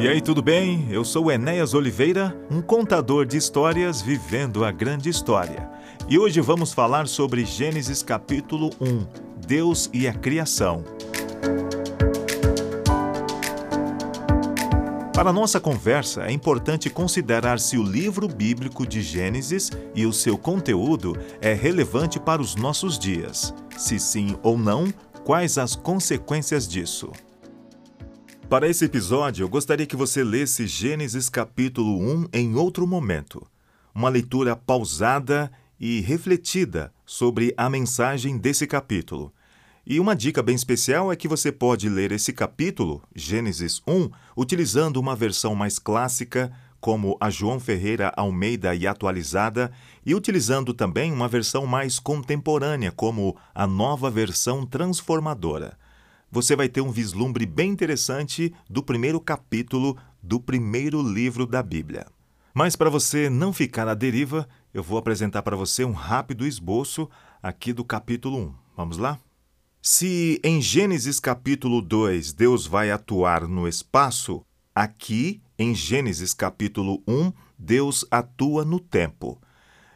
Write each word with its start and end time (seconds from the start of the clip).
E 0.00 0.06
aí, 0.06 0.20
tudo 0.20 0.40
bem? 0.40 0.86
Eu 0.92 1.04
sou 1.04 1.28
Enéas 1.28 1.74
Oliveira, 1.74 2.32
um 2.48 2.62
contador 2.62 3.26
de 3.26 3.36
histórias 3.36 4.00
vivendo 4.00 4.64
a 4.64 4.70
grande 4.70 5.08
história. 5.08 5.68
E 6.08 6.16
hoje 6.16 6.40
vamos 6.40 6.72
falar 6.72 7.08
sobre 7.08 7.44
Gênesis 7.44 8.00
capítulo 8.00 8.70
1, 8.80 9.04
Deus 9.44 9.90
e 9.92 10.06
a 10.06 10.14
criação. 10.14 10.84
Para 15.12 15.32
nossa 15.32 15.58
conversa, 15.58 16.26
é 16.26 16.30
importante 16.30 16.88
considerar 16.88 17.58
se 17.58 17.76
o 17.76 17.82
livro 17.82 18.28
bíblico 18.28 18.86
de 18.86 19.02
Gênesis 19.02 19.72
e 19.96 20.06
o 20.06 20.12
seu 20.12 20.38
conteúdo 20.38 21.18
é 21.40 21.54
relevante 21.54 22.20
para 22.20 22.40
os 22.40 22.54
nossos 22.54 22.96
dias. 22.96 23.52
Se 23.76 23.98
sim 23.98 24.36
ou 24.44 24.56
não, 24.56 24.94
quais 25.24 25.58
as 25.58 25.74
consequências 25.74 26.68
disso? 26.68 27.10
Para 28.48 28.66
esse 28.66 28.86
episódio, 28.86 29.44
eu 29.44 29.48
gostaria 29.48 29.84
que 29.84 29.94
você 29.94 30.24
lesse 30.24 30.66
Gênesis 30.66 31.28
capítulo 31.28 32.00
1 32.00 32.28
em 32.32 32.54
outro 32.54 32.86
momento. 32.86 33.46
Uma 33.94 34.08
leitura 34.08 34.56
pausada 34.56 35.52
e 35.78 36.00
refletida 36.00 36.90
sobre 37.04 37.52
a 37.58 37.68
mensagem 37.68 38.38
desse 38.38 38.66
capítulo. 38.66 39.30
E 39.86 40.00
uma 40.00 40.16
dica 40.16 40.42
bem 40.42 40.54
especial 40.54 41.12
é 41.12 41.16
que 41.16 41.28
você 41.28 41.52
pode 41.52 41.90
ler 41.90 42.10
esse 42.10 42.32
capítulo, 42.32 43.02
Gênesis 43.14 43.82
1, 43.86 44.08
utilizando 44.34 44.96
uma 44.96 45.14
versão 45.14 45.54
mais 45.54 45.78
clássica, 45.78 46.50
como 46.80 47.18
a 47.20 47.28
João 47.28 47.60
Ferreira 47.60 48.10
Almeida 48.16 48.74
e 48.74 48.86
atualizada, 48.86 49.70
e 50.06 50.14
utilizando 50.14 50.72
também 50.72 51.12
uma 51.12 51.28
versão 51.28 51.66
mais 51.66 51.98
contemporânea, 51.98 52.90
como 52.90 53.36
a 53.54 53.66
nova 53.66 54.10
versão 54.10 54.64
transformadora 54.64 55.76
você 56.30 56.54
vai 56.54 56.68
ter 56.68 56.80
um 56.80 56.90
vislumbre 56.90 57.46
bem 57.46 57.70
interessante 57.70 58.52
do 58.68 58.82
primeiro 58.82 59.20
capítulo 59.20 59.96
do 60.22 60.40
primeiro 60.40 61.02
livro 61.02 61.46
da 61.46 61.62
Bíblia. 61.62 62.06
Mas 62.54 62.74
para 62.74 62.90
você 62.90 63.30
não 63.30 63.52
ficar 63.52 63.86
à 63.88 63.94
deriva, 63.94 64.48
eu 64.74 64.82
vou 64.82 64.98
apresentar 64.98 65.42
para 65.42 65.56
você 65.56 65.84
um 65.84 65.92
rápido 65.92 66.46
esboço 66.46 67.08
aqui 67.42 67.72
do 67.72 67.84
capítulo 67.84 68.38
1. 68.38 68.54
Vamos 68.76 68.98
lá? 68.98 69.18
Se 69.80 70.40
em 70.42 70.60
Gênesis 70.60 71.20
capítulo 71.20 71.80
2 71.80 72.32
Deus 72.32 72.66
vai 72.66 72.90
atuar 72.90 73.46
no 73.46 73.68
espaço, 73.68 74.42
aqui 74.74 75.40
em 75.58 75.74
Gênesis 75.74 76.34
capítulo 76.34 77.02
1 77.06 77.32
Deus 77.58 78.04
atua 78.10 78.64
no 78.64 78.78
tempo. 78.78 79.40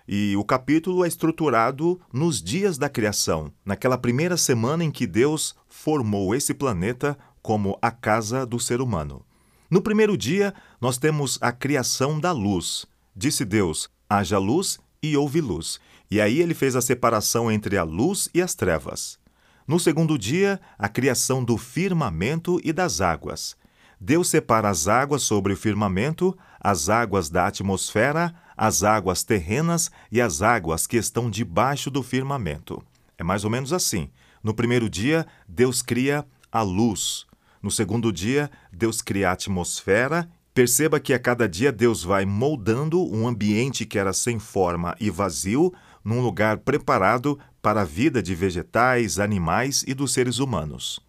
E 0.06 0.36
o 0.36 0.44
capítulo 0.44 1.04
é 1.04 1.08
estruturado 1.08 2.00
nos 2.12 2.42
dias 2.42 2.76
da 2.76 2.88
criação, 2.88 3.52
naquela 3.64 3.96
primeira 3.96 4.36
semana 4.36 4.82
em 4.82 4.90
que 4.90 5.06
Deus 5.06 5.54
formou 5.68 6.34
esse 6.34 6.52
planeta 6.52 7.16
como 7.40 7.78
a 7.80 7.90
casa 7.90 8.44
do 8.44 8.58
ser 8.58 8.80
humano. 8.80 9.24
No 9.70 9.80
primeiro 9.80 10.16
dia, 10.16 10.52
nós 10.80 10.98
temos 10.98 11.38
a 11.40 11.50
criação 11.52 12.20
da 12.20 12.32
luz. 12.32 12.84
Disse 13.14 13.44
Deus: 13.44 13.88
haja 14.08 14.38
luz 14.38 14.78
e 15.02 15.16
houve 15.16 15.40
luz. 15.40 15.80
E 16.10 16.20
aí 16.20 16.40
ele 16.40 16.54
fez 16.54 16.76
a 16.76 16.82
separação 16.82 17.50
entre 17.50 17.78
a 17.78 17.82
luz 17.82 18.28
e 18.34 18.42
as 18.42 18.54
trevas. 18.54 19.18
No 19.66 19.80
segundo 19.80 20.18
dia, 20.18 20.60
a 20.78 20.88
criação 20.88 21.42
do 21.42 21.56
firmamento 21.56 22.60
e 22.62 22.72
das 22.72 23.00
águas. 23.00 23.56
Deus 23.98 24.28
separa 24.28 24.68
as 24.68 24.88
águas 24.88 25.22
sobre 25.22 25.52
o 25.52 25.56
firmamento, 25.56 26.36
as 26.60 26.88
águas 26.88 27.30
da 27.30 27.46
atmosfera, 27.46 28.34
as 28.62 28.84
águas 28.84 29.24
terrenas 29.24 29.90
e 30.08 30.20
as 30.20 30.40
águas 30.40 30.86
que 30.86 30.96
estão 30.96 31.28
debaixo 31.28 31.90
do 31.90 32.00
firmamento. 32.00 32.80
É 33.18 33.24
mais 33.24 33.42
ou 33.42 33.50
menos 33.50 33.72
assim. 33.72 34.08
No 34.40 34.54
primeiro 34.54 34.88
dia, 34.88 35.26
Deus 35.48 35.82
cria 35.82 36.24
a 36.52 36.62
luz. 36.62 37.26
No 37.60 37.72
segundo 37.72 38.12
dia, 38.12 38.48
Deus 38.72 39.02
cria 39.02 39.30
a 39.30 39.32
atmosfera. 39.32 40.30
Perceba 40.54 41.00
que 41.00 41.12
a 41.12 41.18
cada 41.18 41.48
dia 41.48 41.72
Deus 41.72 42.04
vai 42.04 42.24
moldando 42.24 43.02
um 43.12 43.26
ambiente 43.26 43.84
que 43.84 43.98
era 43.98 44.12
sem 44.12 44.38
forma 44.38 44.94
e 45.00 45.10
vazio 45.10 45.74
num 46.04 46.20
lugar 46.20 46.58
preparado 46.58 47.36
para 47.60 47.80
a 47.80 47.84
vida 47.84 48.22
de 48.22 48.32
vegetais, 48.32 49.18
animais 49.18 49.84
e 49.88 49.92
dos 49.92 50.12
seres 50.12 50.38
humanos. 50.38 51.00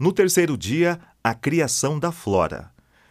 No 0.00 0.14
terceiro 0.14 0.56
dia, 0.56 0.98
a 1.22 1.34
criação 1.34 1.98
da 1.98 2.10
flora. 2.10 2.70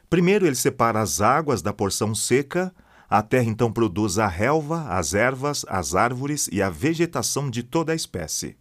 Primeiro 0.10 0.48
ele 0.48 0.56
separa 0.56 1.02
as 1.02 1.22
águas 1.22 1.62
da 1.62 1.72
porção 1.72 2.16
seca, 2.16 2.74
a 3.10 3.22
terra 3.22 3.46
então 3.46 3.72
produz 3.72 4.18
a 4.18 4.28
relva, 4.28 4.88
as 4.90 5.14
ervas, 5.14 5.66
as 5.68 5.96
árvores 5.96 6.50
e 6.52 6.62
a 6.62 6.70
vegetação 6.70 7.50
de 7.50 7.64
toda 7.64 7.92
a 7.92 7.96
espécie. 7.96 8.56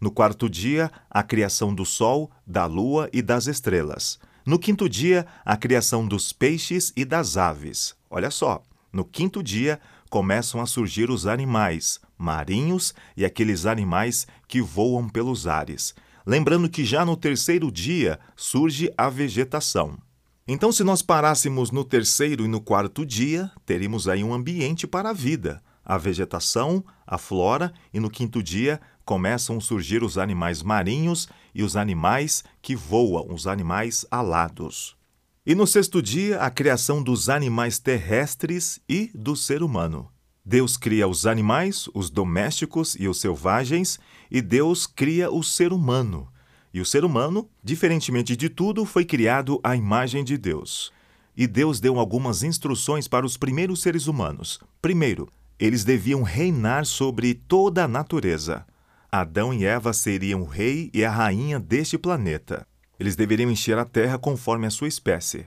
No 0.00 0.10
quarto 0.10 0.48
dia, 0.48 0.90
a 1.10 1.22
criação 1.22 1.74
do 1.74 1.84
sol, 1.84 2.30
da 2.46 2.66
lua 2.66 3.08
e 3.12 3.22
das 3.22 3.46
estrelas. 3.46 4.18
No 4.44 4.58
quinto 4.58 4.88
dia, 4.88 5.26
a 5.44 5.56
criação 5.56 6.06
dos 6.06 6.32
peixes 6.32 6.92
e 6.96 7.04
das 7.04 7.36
aves. 7.36 7.94
Olha 8.10 8.30
só, 8.30 8.62
no 8.92 9.04
quinto 9.04 9.42
dia 9.42 9.80
começam 10.10 10.60
a 10.60 10.66
surgir 10.66 11.10
os 11.10 11.26
animais 11.26 12.00
marinhos 12.16 12.94
e 13.16 13.24
aqueles 13.24 13.66
animais 13.66 14.26
que 14.46 14.60
voam 14.60 15.08
pelos 15.08 15.46
ares. 15.46 15.94
Lembrando 16.26 16.68
que 16.68 16.84
já 16.84 17.04
no 17.04 17.16
terceiro 17.16 17.70
dia 17.70 18.18
surge 18.36 18.92
a 18.96 19.08
vegetação. 19.08 19.98
Então, 20.46 20.70
se 20.70 20.84
nós 20.84 21.00
parássemos 21.00 21.70
no 21.70 21.82
terceiro 21.82 22.44
e 22.44 22.48
no 22.48 22.60
quarto 22.60 23.06
dia, 23.06 23.50
teríamos 23.64 24.06
aí 24.06 24.22
um 24.22 24.34
ambiente 24.34 24.86
para 24.86 25.08
a 25.08 25.12
vida, 25.14 25.62
a 25.82 25.96
vegetação, 25.96 26.84
a 27.06 27.16
flora, 27.16 27.72
e 27.94 27.98
no 27.98 28.10
quinto 28.10 28.42
dia 28.42 28.78
começam 29.06 29.56
a 29.56 29.60
surgir 29.60 30.02
os 30.02 30.18
animais 30.18 30.62
marinhos 30.62 31.28
e 31.54 31.62
os 31.62 31.76
animais 31.76 32.44
que 32.60 32.76
voam, 32.76 33.32
os 33.32 33.46
animais 33.46 34.04
alados. 34.10 34.96
E 35.46 35.54
no 35.54 35.66
sexto 35.66 36.02
dia, 36.02 36.40
a 36.40 36.50
criação 36.50 37.02
dos 37.02 37.30
animais 37.30 37.78
terrestres 37.78 38.78
e 38.86 39.10
do 39.14 39.34
ser 39.34 39.62
humano. 39.62 40.10
Deus 40.44 40.76
cria 40.76 41.08
os 41.08 41.26
animais, 41.26 41.88
os 41.94 42.10
domésticos 42.10 42.94
e 42.98 43.08
os 43.08 43.18
selvagens, 43.18 43.98
e 44.30 44.42
Deus 44.42 44.86
cria 44.86 45.30
o 45.30 45.42
ser 45.42 45.72
humano. 45.72 46.28
E 46.74 46.80
o 46.80 46.84
ser 46.84 47.04
humano, 47.04 47.48
diferentemente 47.62 48.34
de 48.34 48.48
tudo, 48.48 48.84
foi 48.84 49.04
criado 49.04 49.60
à 49.62 49.76
imagem 49.76 50.24
de 50.24 50.36
Deus. 50.36 50.92
E 51.36 51.46
Deus 51.46 51.78
deu 51.78 52.00
algumas 52.00 52.42
instruções 52.42 53.06
para 53.06 53.24
os 53.24 53.36
primeiros 53.36 53.80
seres 53.80 54.08
humanos. 54.08 54.58
Primeiro, 54.82 55.28
eles 55.56 55.84
deviam 55.84 56.24
reinar 56.24 56.84
sobre 56.84 57.32
toda 57.32 57.84
a 57.84 57.88
natureza. 57.88 58.66
Adão 59.10 59.54
e 59.54 59.64
Eva 59.64 59.92
seriam 59.92 60.42
o 60.42 60.46
rei 60.46 60.90
e 60.92 61.04
a 61.04 61.10
rainha 61.12 61.60
deste 61.60 61.96
planeta. 61.96 62.66
Eles 62.98 63.14
deveriam 63.14 63.52
encher 63.52 63.78
a 63.78 63.84
terra 63.84 64.18
conforme 64.18 64.66
a 64.66 64.70
sua 64.70 64.88
espécie. 64.88 65.46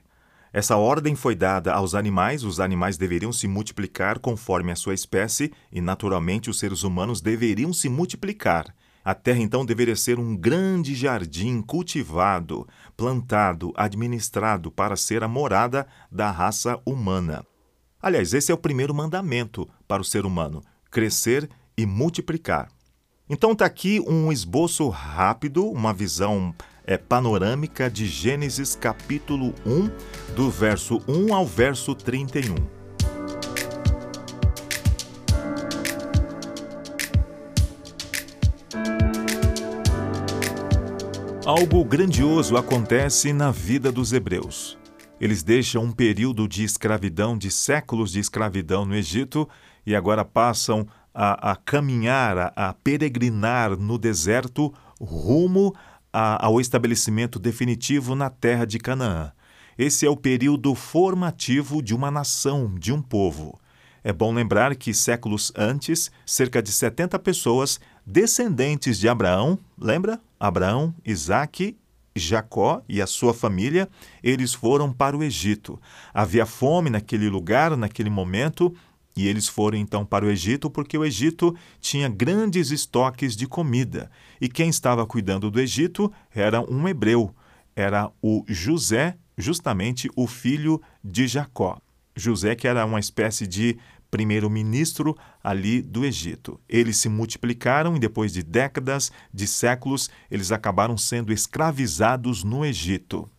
Essa 0.53 0.77
ordem 0.77 1.13
foi 1.13 1.35
dada 1.35 1.73
aos 1.73 1.93
animais, 1.93 2.45
os 2.45 2.61
animais 2.61 2.97
deveriam 2.97 3.33
se 3.33 3.49
multiplicar 3.49 4.17
conforme 4.19 4.71
a 4.71 4.77
sua 4.77 4.93
espécie 4.93 5.51
e, 5.73 5.81
naturalmente, 5.81 6.49
os 6.49 6.57
seres 6.57 6.83
humanos 6.83 7.19
deveriam 7.19 7.73
se 7.73 7.89
multiplicar. 7.89 8.73
A 9.07 9.15
terra 9.15 9.39
então 9.39 9.65
deveria 9.65 9.95
ser 9.95 10.19
um 10.19 10.35
grande 10.35 10.93
jardim 10.93 11.61
cultivado, 11.61 12.67
plantado, 12.97 13.71
administrado 13.73 14.69
para 14.69 14.97
ser 14.97 15.23
a 15.23 15.29
morada 15.29 15.87
da 16.11 16.29
raça 16.29 16.77
humana. 16.85 17.45
Aliás, 18.01 18.33
esse 18.33 18.51
é 18.51 18.53
o 18.53 18.57
primeiro 18.57 18.93
mandamento 18.93 19.65
para 19.87 20.01
o 20.01 20.05
ser 20.05 20.25
humano: 20.25 20.61
crescer 20.91 21.49
e 21.77 21.85
multiplicar. 21.85 22.67
Então 23.29 23.53
está 23.53 23.65
aqui 23.65 24.03
um 24.05 24.29
esboço 24.29 24.89
rápido, 24.89 25.65
uma 25.71 25.93
visão 25.93 26.53
é, 26.83 26.97
panorâmica 26.97 27.89
de 27.89 28.05
Gênesis 28.07 28.75
capítulo 28.75 29.55
1, 29.65 30.35
do 30.35 30.49
verso 30.49 31.01
1 31.07 31.33
ao 31.33 31.47
verso 31.47 31.95
31. 31.95 32.76
Algo 41.47 41.81
grandioso 41.85 42.57
acontece 42.57 43.31
na 43.31 43.51
vida 43.51 43.89
dos 43.89 44.11
hebreus. 44.11 44.77
Eles 45.17 45.43
deixam 45.43 45.81
um 45.85 45.93
período 45.93 46.45
de 46.45 46.65
escravidão, 46.65 47.37
de 47.37 47.49
séculos 47.49 48.11
de 48.11 48.19
escravidão 48.19 48.85
no 48.85 48.93
Egito, 48.93 49.47
e 49.85 49.95
agora 49.95 50.25
passam 50.25 50.85
a, 51.13 51.53
a 51.53 51.55
caminhar, 51.55 52.37
a, 52.37 52.51
a, 52.53 52.73
peregrinar 52.73 53.77
no 53.77 53.97
deserto 53.97 54.73
rumo 54.99 55.73
a, 56.11 56.45
ao 56.45 56.59
estabelecimento 56.59 57.39
definitivo 57.39 58.13
na 58.13 58.29
terra 58.29 58.65
de 58.65 58.77
Canaã. 58.77 59.31
Esse 59.77 60.05
é 60.05 60.09
o 60.09 60.17
período 60.17 60.75
formativo 60.75 61.81
de 61.81 61.95
uma 61.95 62.11
nação, 62.11 62.75
de 62.77 62.91
um 62.91 63.01
povo. 63.01 63.57
É 64.03 64.11
bom 64.11 64.33
lembrar 64.33 64.75
que 64.75 64.93
séculos 64.93 65.53
antes, 65.55 66.11
cerca 66.25 66.61
de 66.61 66.73
70 66.73 67.17
pessoas, 67.19 67.79
descendentes 68.07 68.97
de 68.97 69.09
Abraão, 69.09 69.59
lembra? 69.77 70.17
Abraão, 70.39 70.95
Isaque 71.05 71.75
Jacó 72.15 72.81
e 72.87 73.01
a 73.01 73.05
sua 73.05 73.33
família, 73.33 73.87
eles 74.23 74.53
foram 74.53 74.91
para 74.91 75.15
o 75.15 75.23
Egito. 75.23 75.79
Havia 76.13 76.45
fome 76.45 76.89
naquele 76.89 77.29
lugar, 77.29 77.75
naquele 77.75 78.09
momento, 78.09 78.73
e 79.15 79.27
eles 79.27 79.47
foram 79.47 79.77
então 79.77 80.05
para 80.05 80.25
o 80.25 80.29
Egito 80.29 80.69
porque 80.69 80.97
o 80.97 81.05
Egito 81.05 81.55
tinha 81.79 82.07
grandes 82.07 82.71
estoques 82.71 83.35
de 83.35 83.45
comida. 83.45 84.09
E 84.39 84.47
quem 84.47 84.69
estava 84.69 85.05
cuidando 85.05 85.51
do 85.51 85.59
Egito 85.59 86.11
era 86.33 86.61
um 86.61 86.87
hebreu, 86.87 87.35
era 87.75 88.09
o 88.21 88.43
José 88.47 89.17
justamente 89.37 90.09
o 90.15 90.25
filho 90.25 90.81
de 91.03 91.27
Jacó. 91.27 91.79
José, 92.15 92.55
que 92.55 92.67
era 92.67 92.83
uma 92.83 92.99
espécie 92.99 93.45
de 93.45 93.77
primeiro-ministro 94.09 95.15
ali 95.43 95.81
do 95.81 96.05
Egito. 96.05 96.59
Eles 96.67 96.97
se 96.97 97.09
multiplicaram 97.09 97.95
e 97.95 97.99
depois 97.99 98.33
de 98.33 98.43
décadas, 98.43 99.11
de 99.33 99.47
séculos, 99.47 100.09
eles 100.29 100.51
acabaram 100.51 100.97
sendo 100.97 101.31
escravizados 101.31 102.43
no 102.43 102.65
Egito. 102.65 103.29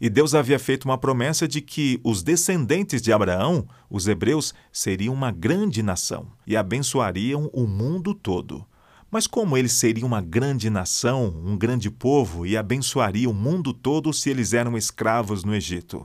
E 0.00 0.10
Deus 0.10 0.34
havia 0.34 0.58
feito 0.58 0.84
uma 0.84 0.98
promessa 0.98 1.46
de 1.46 1.60
que 1.60 2.00
os 2.02 2.24
descendentes 2.24 3.00
de 3.00 3.12
Abraão, 3.12 3.68
os 3.88 4.08
hebreus, 4.08 4.52
seriam 4.72 5.14
uma 5.14 5.30
grande 5.30 5.80
nação 5.80 6.26
e 6.44 6.56
abençoariam 6.56 7.48
o 7.52 7.68
mundo 7.68 8.12
todo. 8.12 8.66
Mas 9.08 9.28
como 9.28 9.56
eles 9.56 9.74
seriam 9.74 10.08
uma 10.08 10.20
grande 10.20 10.68
nação, 10.68 11.40
um 11.44 11.56
grande 11.56 11.88
povo 11.88 12.44
e 12.44 12.56
abençoariam 12.56 13.30
o 13.30 13.34
mundo 13.34 13.72
todo 13.72 14.12
se 14.12 14.28
eles 14.28 14.52
eram 14.52 14.76
escravos 14.76 15.44
no 15.44 15.54
Egito? 15.54 16.04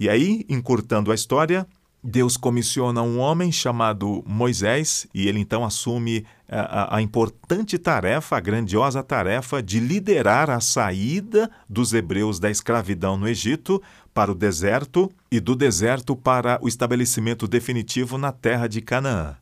E 0.00 0.08
aí, 0.08 0.44
encurtando 0.48 1.12
a 1.12 1.14
história, 1.14 1.66
Deus 2.06 2.36
comissiona 2.36 3.00
um 3.00 3.18
homem 3.18 3.50
chamado 3.50 4.22
Moisés 4.26 5.06
e 5.14 5.26
ele 5.26 5.40
então 5.40 5.64
assume 5.64 6.26
a, 6.46 6.60
a, 6.60 6.96
a, 6.98 7.02
importante 7.02 7.78
tarefa, 7.78 8.36
a 8.36 8.40
grandiosa 8.40 9.02
tarefa 9.02 9.62
de 9.62 9.80
liderar 9.80 10.50
a 10.50 10.60
saída 10.60 11.50
dos 11.66 11.94
hebreus 11.94 12.38
da 12.38 12.50
escravidão 12.50 13.16
no 13.16 13.26
Egito 13.26 13.82
para 14.12 14.30
o 14.30 14.34
deserto 14.34 15.10
e 15.30 15.40
do 15.40 15.56
deserto 15.56 16.14
para 16.14 16.58
o 16.60 16.68
estabelecimento 16.68 17.48
definitivo 17.48 18.18
na 18.18 18.32
terra 18.32 18.66
de 18.66 18.82
Canaã. 18.82 19.34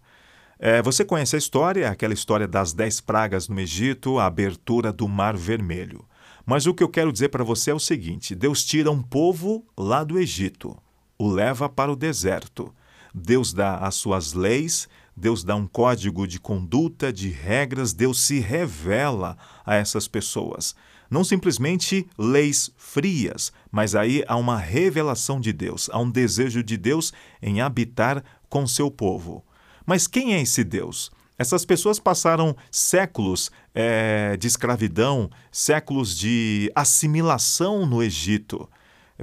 É, 0.57 0.81
você 0.81 1.05
conhece 1.05 1.35
a 1.35 1.41
história, 1.41 1.91
aquela 1.91 2.15
história 2.15 2.47
das 2.47 2.73
dez 2.73 3.01
pragas 3.01 3.49
no 3.49 3.59
Egito, 3.59 4.21
a 4.21 4.27
abertura 4.27 4.93
do 4.93 5.09
Mar 5.09 5.37
Vermelho. 5.37 6.05
Mas 6.47 6.65
o 6.65 6.73
que 6.73 6.85
eu 6.85 6.89
quero 6.89 7.13
dizer 7.13 7.31
para 7.31 7.43
você 7.43 7.73
é 7.73 7.75
o 7.75 7.81
seguinte: 7.81 8.37
Deus 8.37 8.65
tira 8.65 8.89
um 8.89 9.03
povo 9.03 9.67
lá 9.77 10.05
do 10.05 10.17
Egito 10.17 10.81
o 11.23 11.31
leva 11.31 11.69
para 11.69 11.93
o 11.93 11.95
deserto. 11.95 12.75
Deus 13.15 13.53
dá 13.53 13.77
as 13.77 13.95
suas 13.95 14.33
leis, 14.33 14.89
Deus 15.17 15.45
dá 15.45 15.55
um 15.55 15.69
código 15.69 16.27
de 16.27 16.41
conduta, 16.41 17.13
de 17.13 17.29
regras, 17.29 17.93
Deus 17.93 18.21
se 18.21 18.41
revela 18.41 19.37
a 19.65 19.77
essas 19.77 20.09
pessoas. 20.09 20.75
Não 21.09 21.23
simplesmente 21.23 22.09
leis 22.19 22.73
frias, 22.77 23.53
mas 23.71 23.95
aí 23.95 24.25
há 24.27 24.37
uma 24.37 24.59
revelação 24.59 25.39
de 25.39 25.53
Deus, 25.53 25.89
há 25.93 25.99
um 26.01 26.11
desejo 26.11 26.61
de 26.61 26.77
Deus 26.77 27.13
em 27.41 27.61
habitar 27.61 28.25
com 28.49 28.67
seu 28.67 28.91
povo. 28.91 29.45
Mas 29.87 30.09
quem 30.09 30.35
é 30.35 30.43
esse 30.43 30.65
Deus? 30.65 31.13
Essas 31.39 31.65
pessoas 31.65 32.01
passaram 32.01 32.57
séculos 32.69 33.49
é, 33.73 34.37
de 34.37 34.49
escravidão, 34.49 35.31
séculos 35.53 36.17
de 36.17 36.73
assimilação 36.75 37.87
no 37.87 38.03
Egito. 38.03 38.69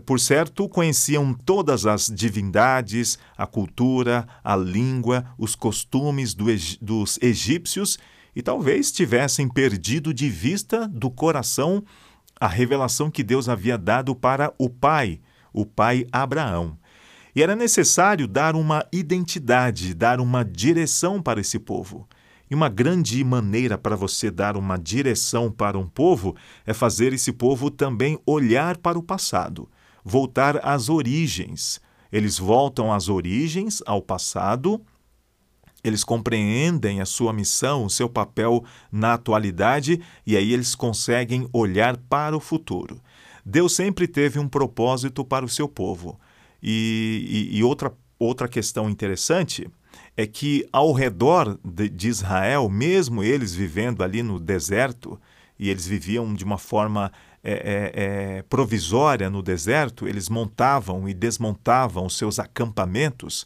Por 0.05 0.19
certo, 0.19 0.69
conheciam 0.69 1.33
todas 1.33 1.85
as 1.85 2.07
divindades, 2.07 3.17
a 3.35 3.47
cultura, 3.47 4.27
a 4.43 4.55
língua, 4.55 5.25
os 5.37 5.55
costumes 5.55 6.33
do, 6.33 6.45
dos 6.79 7.17
egípcios 7.21 7.97
e 8.35 8.41
talvez 8.41 8.91
tivessem 8.91 9.49
perdido 9.49 10.13
de 10.13 10.29
vista 10.29 10.87
do 10.87 11.09
coração 11.09 11.83
a 12.39 12.47
revelação 12.47 13.11
que 13.11 13.23
Deus 13.23 13.49
havia 13.49 13.77
dado 13.77 14.15
para 14.15 14.53
o 14.57 14.69
pai, 14.69 15.19
o 15.51 15.65
pai 15.65 16.05
Abraão. 16.11 16.77
E 17.35 17.43
era 17.43 17.55
necessário 17.55 18.27
dar 18.27 18.55
uma 18.55 18.85
identidade, 18.93 19.93
dar 19.93 20.21
uma 20.21 20.45
direção 20.45 21.21
para 21.21 21.41
esse 21.41 21.59
povo. 21.59 22.07
E 22.49 22.55
uma 22.55 22.69
grande 22.69 23.21
maneira 23.23 23.77
para 23.77 23.95
você 23.95 24.31
dar 24.31 24.55
uma 24.55 24.77
direção 24.77 25.51
para 25.51 25.77
um 25.77 25.87
povo 25.87 26.35
é 26.65 26.73
fazer 26.73 27.11
esse 27.11 27.33
povo 27.33 27.69
também 27.69 28.17
olhar 28.25 28.77
para 28.77 28.97
o 28.97 29.03
passado 29.03 29.69
voltar 30.09 30.59
às 30.65 30.89
origens. 30.89 31.79
Eles 32.11 32.39
voltam 32.39 32.91
às 32.91 33.07
origens, 33.07 33.83
ao 33.85 34.01
passado, 34.01 34.81
eles 35.83 36.03
compreendem 36.03 36.99
a 36.99 37.05
sua 37.05 37.31
missão, 37.31 37.85
o 37.85 37.89
seu 37.89 38.09
papel 38.09 38.65
na 38.91 39.13
atualidade 39.13 40.01
e 40.25 40.35
aí 40.35 40.51
eles 40.51 40.75
conseguem 40.75 41.47
olhar 41.53 41.95
para 41.95 42.35
o 42.35 42.39
futuro. 42.39 42.99
Deus 43.45 43.73
sempre 43.73 44.07
teve 44.07 44.39
um 44.39 44.47
propósito 44.47 45.23
para 45.23 45.45
o 45.45 45.49
seu 45.49 45.69
povo. 45.69 46.19
E, 46.61 47.47
e, 47.51 47.57
e 47.57 47.63
outra, 47.63 47.93
outra 48.17 48.47
questão 48.47 48.89
interessante 48.89 49.69
é 50.17 50.27
que 50.27 50.67
ao 50.73 50.91
redor 50.91 51.57
de, 51.63 51.87
de 51.87 52.09
Israel, 52.09 52.67
mesmo 52.67 53.23
eles 53.23 53.53
vivendo 53.53 54.03
ali 54.03 54.21
no 54.21 54.37
deserto, 54.39 55.19
e 55.59 55.69
eles 55.69 55.85
viviam 55.85 56.33
de 56.33 56.43
uma 56.43 56.57
forma 56.57 57.11
é, 57.43 57.51
é, 57.51 58.37
é, 58.37 58.41
provisória 58.43 59.29
no 59.29 59.41
deserto, 59.41 60.07
eles 60.07 60.29
montavam 60.29 61.07
e 61.07 61.13
desmontavam 61.13 62.05
os 62.05 62.17
seus 62.17 62.39
acampamentos, 62.39 63.45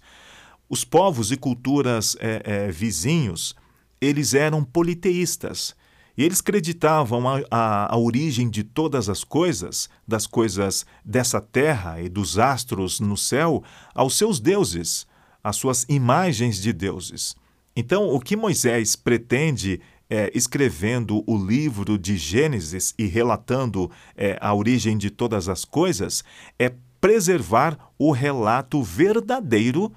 os 0.69 0.85
povos 0.85 1.31
e 1.31 1.37
culturas 1.37 2.15
é, 2.19 2.41
é, 2.43 2.71
vizinhos, 2.71 3.55
eles 3.99 4.33
eram 4.33 4.63
politeístas. 4.63 5.75
E 6.15 6.23
eles 6.23 6.41
acreditavam 6.41 7.27
a, 7.27 7.41
a, 7.49 7.93
a, 7.95 7.97
origem 7.97 8.47
de 8.47 8.63
todas 8.63 9.09
as 9.09 9.23
coisas, 9.23 9.89
das 10.07 10.27
coisas 10.27 10.85
dessa 11.03 11.41
terra 11.41 11.99
e 11.99 12.07
dos 12.07 12.37
astros 12.37 12.99
no 12.99 13.17
céu, 13.17 13.63
aos 13.95 14.15
seus 14.15 14.39
deuses, 14.39 15.07
às 15.43 15.55
suas 15.55 15.85
imagens 15.89 16.61
de 16.61 16.71
deuses. 16.71 17.35
Então, 17.75 18.09
o 18.09 18.19
que 18.19 18.35
Moisés 18.35 18.95
pretende 18.95 19.81
é, 20.13 20.29
escrevendo 20.35 21.23
o 21.25 21.35
livro 21.35 21.97
de 21.97 22.17
Gênesis 22.17 22.93
e 22.99 23.07
relatando 23.07 23.89
é, 24.15 24.37
a 24.39 24.53
origem 24.53 24.95
de 24.95 25.09
todas 25.09 25.49
as 25.49 25.65
coisas, 25.65 26.23
é 26.59 26.71
preservar 27.01 27.79
o 27.97 28.11
relato 28.11 28.83
verdadeiro 28.83 29.91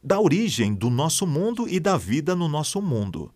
da 0.00 0.20
origem 0.20 0.72
do 0.72 0.88
nosso 0.88 1.26
mundo 1.26 1.66
e 1.68 1.80
da 1.80 1.96
vida 1.96 2.36
no 2.36 2.46
nosso 2.46 2.80
mundo. 2.80 3.34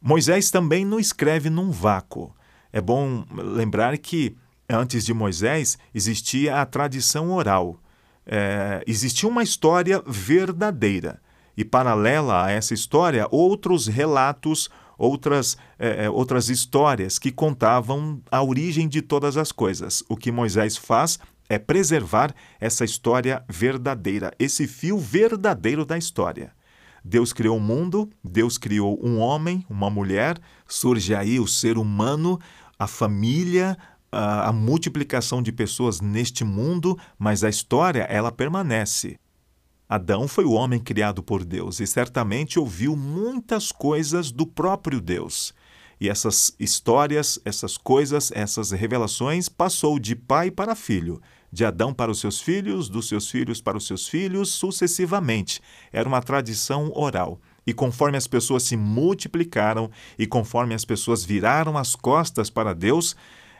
Moisés 0.00 0.50
também 0.50 0.86
não 0.86 0.98
escreve 0.98 1.50
num 1.50 1.70
vácuo. 1.70 2.34
É 2.72 2.80
bom 2.80 3.22
lembrar 3.30 3.98
que 3.98 4.34
antes 4.66 5.04
de 5.04 5.12
Moisés 5.12 5.76
existia 5.94 6.62
a 6.62 6.64
tradição 6.64 7.30
oral. 7.30 7.78
É, 8.24 8.82
existia 8.86 9.28
uma 9.28 9.42
história 9.42 10.02
verdadeira. 10.06 11.20
E 11.54 11.62
paralela 11.64 12.46
a 12.46 12.50
essa 12.50 12.72
história, 12.72 13.26
outros 13.30 13.86
relatos 13.86 14.70
outras, 14.98 15.56
é, 15.78 16.08
outras 16.08 16.48
histórias 16.48 17.18
que 17.18 17.30
contavam 17.30 18.20
a 18.30 18.42
origem 18.42 18.88
de 18.88 19.02
todas 19.02 19.36
as 19.36 19.52
coisas. 19.52 20.02
O 20.08 20.16
que 20.16 20.32
Moisés 20.32 20.76
faz 20.76 21.18
é 21.48 21.58
preservar 21.58 22.34
essa 22.60 22.84
história 22.84 23.44
verdadeira, 23.48 24.32
esse 24.38 24.66
fio 24.66 24.98
verdadeiro 24.98 25.84
da 25.84 25.96
história. 25.96 26.52
Deus 27.04 27.32
criou 27.32 27.56
o 27.56 27.60
mundo, 27.60 28.10
Deus 28.22 28.58
criou 28.58 28.98
um 29.00 29.18
homem, 29.18 29.64
uma 29.70 29.88
mulher, 29.88 30.40
surge 30.66 31.14
aí 31.14 31.38
o 31.38 31.46
ser 31.46 31.78
humano, 31.78 32.38
a 32.76 32.88
família, 32.88 33.78
a, 34.10 34.48
a 34.48 34.52
multiplicação 34.52 35.40
de 35.40 35.52
pessoas 35.52 36.00
neste 36.00 36.42
mundo, 36.42 36.98
mas 37.16 37.44
a 37.44 37.48
história 37.48 38.02
ela 38.02 38.32
permanece. 38.32 39.18
Adão 39.88 40.26
foi 40.26 40.44
o 40.44 40.50
homem 40.50 40.80
criado 40.80 41.22
por 41.22 41.44
Deus 41.44 41.78
e 41.78 41.86
certamente 41.86 42.58
ouviu 42.58 42.96
muitas 42.96 43.70
coisas 43.70 44.32
do 44.32 44.44
próprio 44.44 45.00
Deus. 45.00 45.54
E 46.00 46.08
essas 46.08 46.54
histórias, 46.58 47.38
essas 47.44 47.78
coisas, 47.78 48.32
essas 48.32 48.72
revelações 48.72 49.48
passou 49.48 49.98
de 49.98 50.16
pai 50.16 50.50
para 50.50 50.74
filho, 50.74 51.22
de 51.52 51.64
Adão 51.64 51.94
para 51.94 52.10
os 52.10 52.18
seus 52.18 52.40
filhos, 52.40 52.88
dos 52.88 53.08
seus 53.08 53.30
filhos 53.30 53.60
para 53.60 53.78
os 53.78 53.86
seus 53.86 54.08
filhos, 54.08 54.50
sucessivamente. 54.50 55.60
Era 55.92 56.08
uma 56.08 56.20
tradição 56.20 56.90
oral. 56.92 57.40
E 57.64 57.72
conforme 57.72 58.18
as 58.18 58.26
pessoas 58.26 58.64
se 58.64 58.76
multiplicaram 58.76 59.90
e 60.18 60.26
conforme 60.26 60.74
as 60.74 60.84
pessoas 60.84 61.24
viraram 61.24 61.78
as 61.78 61.94
costas 61.94 62.50
para 62.50 62.74
Deus, 62.74 63.16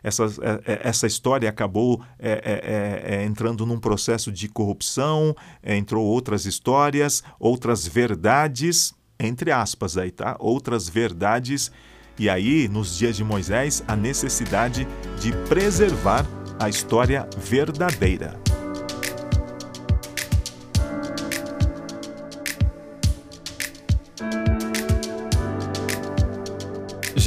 essa, 0.06 0.24
é, 0.24 0.72
é, 0.72 0.80
essa 0.84 1.04
história 1.04 1.48
acabou 1.48 2.00
é, 2.16 2.30
é, 2.30 3.16
é, 3.16 3.24
entrando 3.24 3.66
num 3.66 3.80
processo 3.80 4.30
de 4.30 4.48
corrupção, 4.48 5.34
entrou 5.64 6.06
outras 6.06 6.46
histórias, 6.46 7.24
outras 7.40 7.88
verdades, 7.88 8.94
entre 9.18 9.50
aspas 9.50 9.98
aí, 9.98 10.12
tá? 10.12 10.36
Outras 10.38 10.88
verdades. 10.88 11.72
E 12.16 12.30
aí, 12.30 12.68
nos 12.68 12.96
dias 12.96 13.16
de 13.16 13.24
Moisés, 13.24 13.82
a 13.88 13.96
necessidade 13.96 14.86
de 15.20 15.32
preservar 15.48 16.24
a 16.60 16.68
história 16.68 17.28
verdadeira. 17.36 18.38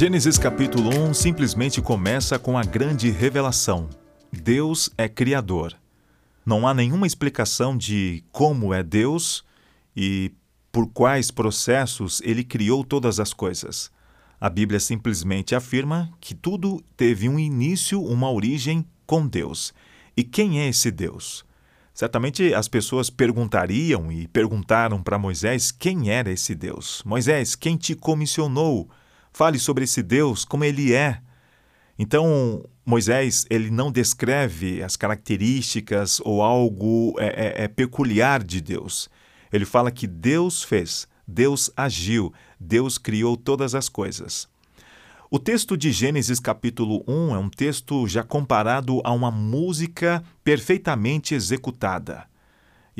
Gênesis 0.00 0.38
capítulo 0.38 0.88
1 0.98 1.12
simplesmente 1.12 1.82
começa 1.82 2.38
com 2.38 2.56
a 2.56 2.62
grande 2.62 3.10
revelação: 3.10 3.86
Deus 4.32 4.88
é 4.96 5.10
Criador. 5.10 5.76
Não 6.42 6.66
há 6.66 6.72
nenhuma 6.72 7.06
explicação 7.06 7.76
de 7.76 8.24
como 8.32 8.72
é 8.72 8.82
Deus 8.82 9.44
e 9.94 10.32
por 10.72 10.86
quais 10.86 11.30
processos 11.30 12.22
ele 12.24 12.42
criou 12.42 12.82
todas 12.82 13.20
as 13.20 13.34
coisas. 13.34 13.90
A 14.40 14.48
Bíblia 14.48 14.80
simplesmente 14.80 15.54
afirma 15.54 16.10
que 16.18 16.34
tudo 16.34 16.82
teve 16.96 17.28
um 17.28 17.38
início, 17.38 18.02
uma 18.02 18.32
origem 18.32 18.86
com 19.04 19.26
Deus. 19.26 19.74
E 20.16 20.24
quem 20.24 20.60
é 20.60 20.68
esse 20.70 20.90
Deus? 20.90 21.44
Certamente 21.92 22.54
as 22.54 22.68
pessoas 22.68 23.10
perguntariam 23.10 24.10
e 24.10 24.26
perguntaram 24.28 25.02
para 25.02 25.18
Moisés 25.18 25.70
quem 25.70 26.08
era 26.10 26.32
esse 26.32 26.54
Deus. 26.54 27.02
Moisés, 27.04 27.54
quem 27.54 27.76
te 27.76 27.94
comissionou? 27.94 28.88
Fale 29.32 29.58
sobre 29.58 29.84
esse 29.84 30.02
Deus, 30.02 30.44
como 30.44 30.64
ele 30.64 30.92
é. 30.92 31.20
Então, 31.98 32.64
Moisés 32.84 33.46
ele 33.50 33.70
não 33.70 33.92
descreve 33.92 34.82
as 34.82 34.96
características 34.96 36.20
ou 36.24 36.42
algo 36.42 37.14
é, 37.18 37.26
é, 37.26 37.64
é 37.64 37.68
peculiar 37.68 38.42
de 38.42 38.60
Deus. 38.60 39.08
Ele 39.52 39.64
fala 39.64 39.90
que 39.90 40.06
Deus 40.06 40.62
fez, 40.62 41.06
Deus 41.26 41.70
agiu, 41.76 42.32
Deus 42.58 42.98
criou 42.98 43.36
todas 43.36 43.74
as 43.74 43.88
coisas. 43.88 44.48
O 45.30 45.38
texto 45.38 45.76
de 45.76 45.92
Gênesis 45.92 46.40
capítulo 46.40 47.04
1 47.06 47.34
é 47.34 47.38
um 47.38 47.48
texto 47.48 48.08
já 48.08 48.24
comparado 48.24 49.00
a 49.04 49.12
uma 49.12 49.30
música 49.30 50.24
perfeitamente 50.42 51.34
executada. 51.34 52.29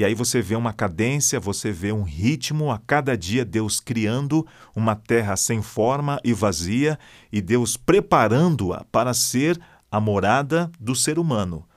E 0.00 0.04
aí 0.04 0.14
você 0.14 0.40
vê 0.40 0.56
uma 0.56 0.72
cadência, 0.72 1.38
você 1.38 1.70
vê 1.70 1.92
um 1.92 2.04
ritmo 2.04 2.70
a 2.72 2.78
cada 2.78 3.18
dia 3.18 3.44
Deus 3.44 3.80
criando 3.80 4.46
uma 4.74 4.96
terra 4.96 5.36
sem 5.36 5.60
forma 5.60 6.18
e 6.24 6.32
vazia 6.32 6.98
e 7.30 7.42
Deus 7.42 7.76
preparando-a 7.76 8.82
para 8.90 9.12
ser 9.12 9.60
a 9.92 10.00
morada 10.00 10.72
do 10.80 10.96
ser 10.96 11.18
humano. 11.18 11.68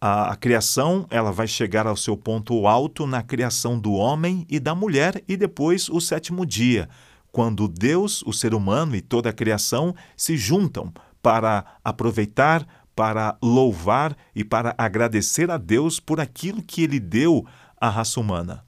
A, 0.00 0.30
a, 0.30 0.36
criação 0.36 1.04
ela 1.10 1.32
vai 1.32 1.48
chegar 1.48 1.84
ao 1.84 1.96
seu 1.96 2.16
ponto 2.16 2.64
alto 2.68 3.08
na 3.08 3.24
criação 3.24 3.76
do 3.76 3.94
homem 3.94 4.46
e 4.48 4.60
da 4.60 4.72
mulher 4.72 5.20
e 5.26 5.36
depois 5.36 5.88
o 5.88 6.00
sétimo 6.00 6.46
dia, 6.46 6.88
quando 7.32 7.66
Deus, 7.66 8.22
o 8.22 8.32
ser 8.32 8.54
humano 8.54 8.94
e 8.94 9.00
toda 9.00 9.30
a 9.30 9.32
criação 9.32 9.96
se 10.16 10.36
juntam 10.36 10.92
para 11.20 11.64
aproveitar, 11.82 12.64
para 12.94 13.36
louvar 13.42 14.16
e 14.34 14.44
para 14.44 14.74
agradecer 14.76 15.50
a 15.50 15.56
Deus 15.56 15.98
por 15.98 16.20
aquilo 16.20 16.62
que 16.62 16.82
ele 16.82 17.00
deu 17.00 17.46
à 17.80 17.88
raça 17.88 18.20
humana. 18.20 18.64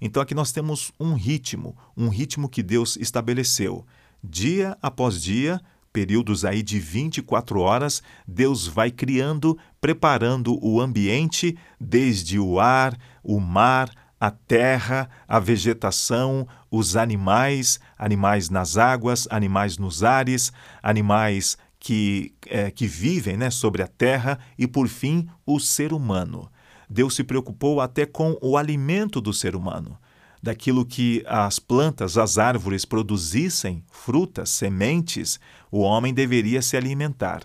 Então 0.00 0.22
aqui 0.22 0.34
nós 0.34 0.52
temos 0.52 0.92
um 0.98 1.14
ritmo, 1.14 1.76
um 1.96 2.08
ritmo 2.08 2.48
que 2.48 2.62
Deus 2.62 2.96
estabeleceu. 2.96 3.84
Dia 4.22 4.76
após 4.80 5.20
dia, 5.20 5.60
períodos 5.92 6.44
aí 6.44 6.62
de 6.62 6.78
24 6.78 7.60
horas, 7.60 8.02
Deus 8.26 8.66
vai 8.66 8.90
criando, 8.90 9.58
preparando 9.80 10.58
o 10.64 10.80
ambiente, 10.80 11.56
desde 11.80 12.38
o 12.38 12.60
ar, 12.60 12.96
o 13.22 13.40
mar, 13.40 13.90
a 14.20 14.30
terra, 14.30 15.08
a 15.26 15.38
vegetação, 15.38 16.46
os 16.70 16.96
animais, 16.96 17.78
animais 17.96 18.50
nas 18.50 18.76
águas, 18.76 19.26
animais 19.30 19.78
nos 19.78 20.02
ares, 20.02 20.52
animais 20.82 21.56
que, 21.78 22.34
é, 22.46 22.70
que 22.70 22.86
vivem 22.86 23.36
né, 23.36 23.50
sobre 23.50 23.82
a 23.82 23.86
terra 23.86 24.38
e, 24.58 24.66
por 24.66 24.88
fim, 24.88 25.28
o 25.46 25.58
ser 25.60 25.92
humano. 25.92 26.50
Deus 26.88 27.14
se 27.14 27.22
preocupou 27.22 27.80
até 27.80 28.06
com 28.06 28.36
o 28.40 28.56
alimento 28.56 29.20
do 29.20 29.32
ser 29.32 29.54
humano. 29.54 29.98
Daquilo 30.42 30.86
que 30.86 31.22
as 31.26 31.58
plantas, 31.58 32.16
as 32.16 32.38
árvores 32.38 32.84
produzissem, 32.84 33.82
frutas, 33.90 34.50
sementes, 34.50 35.38
o 35.70 35.80
homem 35.80 36.14
deveria 36.14 36.62
se 36.62 36.76
alimentar. 36.76 37.42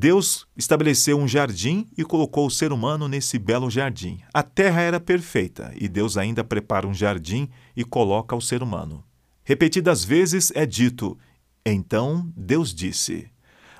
Deus 0.00 0.46
estabeleceu 0.56 1.18
um 1.18 1.26
jardim 1.26 1.88
e 1.98 2.04
colocou 2.04 2.46
o 2.46 2.50
ser 2.50 2.72
humano 2.72 3.08
nesse 3.08 3.38
belo 3.38 3.68
jardim. 3.68 4.20
A 4.32 4.44
terra 4.44 4.80
era 4.80 5.00
perfeita 5.00 5.72
e 5.76 5.88
Deus 5.88 6.16
ainda 6.16 6.44
prepara 6.44 6.86
um 6.86 6.94
jardim 6.94 7.48
e 7.76 7.84
coloca 7.84 8.34
o 8.36 8.40
ser 8.40 8.62
humano. 8.62 9.04
Repetidas 9.44 10.04
vezes 10.04 10.52
é 10.54 10.64
dito: 10.64 11.18
Então 11.66 12.32
Deus 12.36 12.72
disse. 12.72 13.28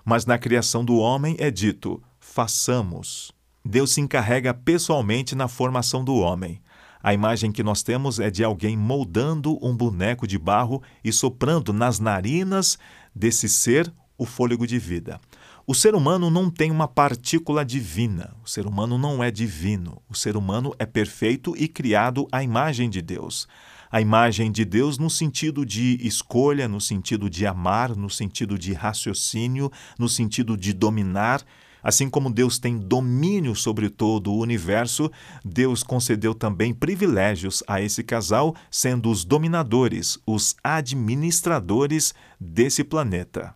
Mas 0.08 0.24
na 0.24 0.38
criação 0.38 0.82
do 0.82 0.96
homem 0.96 1.36
é 1.38 1.50
dito: 1.50 2.02
Façamos. 2.18 3.30
Deus 3.62 3.92
se 3.92 4.00
encarrega 4.00 4.54
pessoalmente 4.54 5.34
na 5.34 5.48
formação 5.48 6.02
do 6.02 6.14
homem. 6.14 6.62
A 7.02 7.12
imagem 7.12 7.52
que 7.52 7.62
nós 7.62 7.82
temos 7.82 8.18
é 8.18 8.30
de 8.30 8.42
alguém 8.42 8.74
moldando 8.74 9.58
um 9.62 9.76
boneco 9.76 10.26
de 10.26 10.38
barro 10.38 10.82
e 11.04 11.12
soprando 11.12 11.74
nas 11.74 12.00
narinas 12.00 12.78
desse 13.14 13.50
ser 13.50 13.92
o 14.16 14.24
fôlego 14.24 14.66
de 14.66 14.78
vida. 14.78 15.20
O 15.66 15.74
ser 15.74 15.94
humano 15.94 16.30
não 16.30 16.48
tem 16.48 16.70
uma 16.70 16.88
partícula 16.88 17.62
divina. 17.62 18.34
O 18.42 18.48
ser 18.48 18.66
humano 18.66 18.96
não 18.96 19.22
é 19.22 19.30
divino. 19.30 20.00
O 20.08 20.14
ser 20.14 20.38
humano 20.38 20.74
é 20.78 20.86
perfeito 20.86 21.54
e 21.54 21.68
criado 21.68 22.26
à 22.32 22.42
imagem 22.42 22.88
de 22.88 23.02
Deus. 23.02 23.46
A 23.90 24.00
imagem 24.00 24.52
de 24.52 24.64
Deus 24.64 24.98
no 24.98 25.08
sentido 25.08 25.64
de 25.64 25.98
escolha, 26.06 26.68
no 26.68 26.80
sentido 26.80 27.30
de 27.30 27.46
amar, 27.46 27.96
no 27.96 28.10
sentido 28.10 28.58
de 28.58 28.72
raciocínio, 28.72 29.70
no 29.98 30.08
sentido 30.08 30.56
de 30.56 30.72
dominar. 30.72 31.42
Assim 31.82 32.10
como 32.10 32.30
Deus 32.30 32.58
tem 32.58 32.76
domínio 32.76 33.54
sobre 33.54 33.88
todo 33.88 34.32
o 34.32 34.40
universo, 34.40 35.10
Deus 35.44 35.82
concedeu 35.82 36.34
também 36.34 36.74
privilégios 36.74 37.62
a 37.66 37.80
esse 37.80 38.02
casal, 38.02 38.54
sendo 38.70 39.10
os 39.10 39.24
dominadores, 39.24 40.18
os 40.26 40.56
administradores 40.62 42.12
desse 42.38 42.84
planeta. 42.84 43.54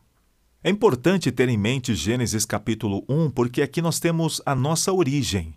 É 0.65 0.71
importante 0.71 1.33
ter 1.33 1.49
em 1.49 1.59
mente 1.59 1.95
Gênesis 1.95 2.47
capítulo 2.47 3.05
1, 3.09 3.31
porque 3.33 3.61
aqui 3.61 3.83
nós 3.83 3.99
temos 3.99 4.41
a 4.47 4.55
nossa 4.55 4.93
origem. 4.93 5.55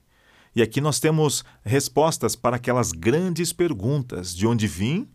E 0.56 0.62
aqui 0.62 0.80
nós 0.80 1.00
temos 1.00 1.44
respostas 1.64 2.36
para 2.36 2.56
aquelas 2.56 2.92
grandes 2.92 3.52
perguntas: 3.52 4.34
de 4.34 4.48
onde 4.48 4.68
vim, 4.68 5.08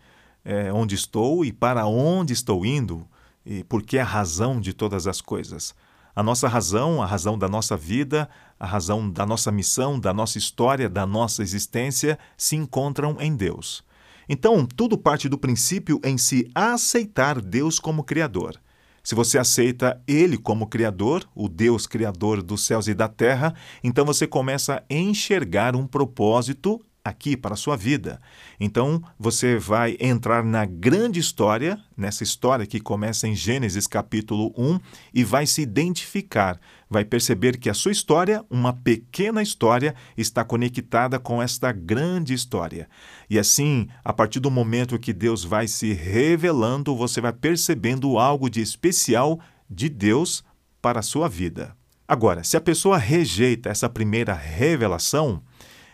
é, 0.44 0.73
onde 0.73 0.94
estou 0.94 1.44
e 1.44 1.52
para 1.52 1.87
onde 1.87 2.32
estou 2.32 2.66
indo, 2.66 3.06
e 3.44 3.64
por 3.64 3.82
que 3.82 3.99
a 3.99 4.04
razão 4.04 4.61
de 4.61 4.75
todas 4.75 5.06
as 5.06 5.20
coisas. 5.20 5.75
A 6.14 6.23
nossa 6.23 6.49
razão, 6.49 7.02
a 7.02 7.06
razão 7.06 7.38
da 7.38 7.49
nossa 7.49 7.76
vida, 7.76 8.28
a 8.59 8.66
razão 8.66 9.09
da 9.09 9.25
nossa 9.25 9.50
missão, 9.50 9.99
da 9.99 10.12
nossa 10.12 10.37
história, 10.37 10.88
da 10.88 11.06
nossa 11.06 11.42
existência 11.42 12.18
se 12.37 12.56
encontram 12.56 13.16
em 13.20 13.35
Deus. 13.35 13.82
Então, 14.28 14.66
tudo 14.66 14.99
parte 14.99 15.28
do 15.28 15.38
princípio 15.38 16.00
em 16.04 16.18
se 16.18 16.50
aceitar 16.54 17.40
Deus 17.40 17.78
como 17.78 18.04
Criador. 18.04 18.61
Se 19.02 19.14
você 19.14 19.38
aceita 19.38 20.00
Ele 20.07 20.37
como 20.37 20.66
Criador, 20.66 21.28
o 21.35 21.49
Deus 21.49 21.87
Criador 21.87 22.42
dos 22.42 22.64
céus 22.64 22.87
e 22.87 22.95
da 22.95 23.09
terra, 23.09 23.54
então 23.83 24.04
você 24.04 24.26
começa 24.26 24.76
a 24.76 24.95
enxergar 24.95 25.75
um 25.75 25.87
propósito 25.87 26.80
aqui 27.04 27.37
para 27.37 27.54
a 27.54 27.57
sua 27.57 27.76
vida. 27.76 28.21
Então, 28.59 29.02
você 29.19 29.59
vai 29.59 29.97
entrar 30.00 30.45
na 30.45 30.64
grande 30.64 31.19
história, 31.19 31.78
nessa 31.97 32.23
história 32.23 32.66
que 32.66 32.80
começa 32.80 33.26
em 33.26 33.35
Gênesis 33.35 33.87
capítulo 33.87 34.52
1, 34.57 34.78
e 35.14 35.25
vai 35.25 35.47
se 35.47 35.62
identificar, 35.62 36.61
vai 36.88 37.04
perceber 37.04 37.57
que 37.59 37.71
a 37.71 37.75
sua 37.75 37.92
história, 37.92 38.45
uma 38.50 38.73
pequena 38.73 39.42
história, 39.42 39.95
está 40.16 40.45
conectada 40.45 41.19
com 41.19 41.42
esta 41.42 41.73
grande 41.73 42.35
história. 42.35 42.88
E 43.28 43.38
assim, 43.38 43.88
a 44.04 44.12
partir 44.12 44.40
do 44.40 44.50
momento 44.50 44.99
que 44.99 45.12
Deus 45.12 45.45
vai 45.45 45.66
se 45.66 45.92
revelando, 45.92 46.97
você 46.97 47.21
vai 47.21 47.33
percebendo 47.33 48.19
algo 48.19 48.50
de 48.50 48.61
especial 48.61 49.40
de 49.69 49.88
Deus 49.88 50.45
para 50.83 51.00
a 51.00 51.02
sua 51.02 51.28
vida. 51.28 51.76
Agora, 52.07 52.42
se 52.42 52.57
a 52.57 52.61
pessoa 52.61 52.99
rejeita 52.99 53.69
essa 53.69 53.88
primeira 53.88 54.35
revelação, 54.35 55.40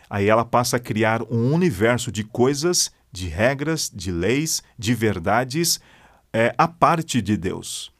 Aí 0.08 0.28
ela 0.28 0.44
passa 0.44 0.76
a 0.76 0.80
criar 0.80 1.22
um 1.22 1.52
universo 1.52 2.12
de 2.12 2.24
coisas, 2.24 2.90
de 3.10 3.28
regras, 3.28 3.90
de 3.92 4.10
leis, 4.10 4.62
de 4.78 4.94
verdades, 4.94 5.80
é, 6.32 6.54
a 6.56 6.68
parte 6.68 7.20
de 7.20 7.36
Deus. 7.36 7.90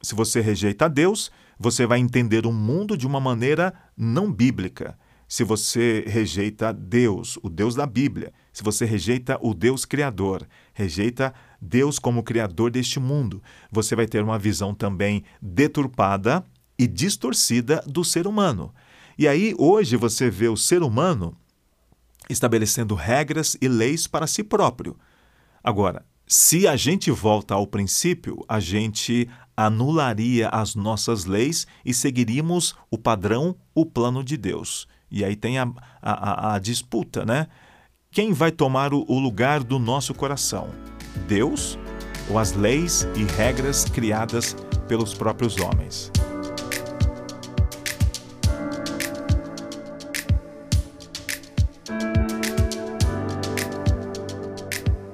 Se 0.00 0.14
você 0.14 0.40
rejeita 0.40 0.88
Deus, 0.88 1.30
você 1.58 1.86
vai 1.86 1.98
entender 1.98 2.46
o 2.46 2.52
mundo 2.52 2.96
de 2.96 3.06
uma 3.06 3.20
maneira 3.20 3.72
não 3.96 4.32
bíblica. 4.32 4.98
Se 5.28 5.44
você 5.44 6.04
rejeita 6.06 6.72
Deus, 6.72 7.38
o 7.42 7.48
Deus 7.48 7.74
da 7.74 7.86
Bíblia, 7.86 8.32
se 8.52 8.62
você 8.62 8.84
rejeita 8.84 9.38
o 9.40 9.54
Deus 9.54 9.84
Criador, 9.84 10.46
rejeita 10.74 11.32
Deus 11.60 11.98
como 11.98 12.22
Criador 12.22 12.70
deste 12.70 13.00
mundo, 13.00 13.42
você 13.70 13.96
vai 13.96 14.06
ter 14.06 14.22
uma 14.22 14.38
visão 14.38 14.74
também 14.74 15.24
deturpada 15.40 16.44
e 16.78 16.86
distorcida 16.86 17.82
do 17.86 18.04
ser 18.04 18.26
humano. 18.26 18.74
E 19.16 19.28
aí, 19.28 19.54
hoje, 19.56 19.96
você 19.96 20.28
vê 20.28 20.48
o 20.48 20.56
ser 20.56 20.82
humano 20.82 21.36
estabelecendo 22.28 22.94
regras 22.94 23.56
e 23.60 23.68
leis 23.68 24.06
para 24.06 24.26
si 24.26 24.42
próprio. 24.42 24.96
Agora, 25.62 26.04
se 26.26 26.66
a 26.66 26.76
gente 26.76 27.10
volta 27.10 27.54
ao 27.54 27.66
princípio, 27.66 28.44
a 28.48 28.58
gente 28.58 29.28
anularia 29.56 30.48
as 30.48 30.74
nossas 30.74 31.24
leis 31.24 31.66
e 31.84 31.92
seguiríamos 31.92 32.74
o 32.90 32.96
padrão, 32.96 33.54
o 33.74 33.84
plano 33.84 34.24
de 34.24 34.36
Deus. 34.36 34.86
E 35.10 35.24
aí 35.24 35.36
tem 35.36 35.58
a, 35.58 35.70
a, 36.00 36.54
a 36.54 36.58
disputa, 36.58 37.24
né? 37.24 37.48
Quem 38.10 38.32
vai 38.32 38.50
tomar 38.50 38.94
o, 38.94 39.04
o 39.08 39.18
lugar 39.18 39.62
do 39.62 39.78
nosso 39.78 40.14
coração? 40.14 40.70
Deus 41.28 41.78
ou 42.30 42.38
as 42.38 42.52
leis 42.52 43.06
e 43.14 43.24
regras 43.24 43.84
criadas 43.84 44.56
pelos 44.88 45.12
próprios 45.12 45.58
homens? 45.58 46.10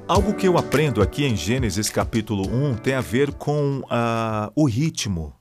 Algo 0.08 0.32
que 0.32 0.48
eu 0.48 0.56
aprendo 0.56 1.02
aqui 1.02 1.26
em 1.26 1.36
Gênesis 1.36 1.90
capítulo 1.90 2.48
1 2.48 2.76
tem 2.76 2.94
a 2.94 3.00
ver 3.02 3.30
com 3.30 3.80
uh, 3.80 4.50
o 4.56 4.64
ritmo. 4.64 5.36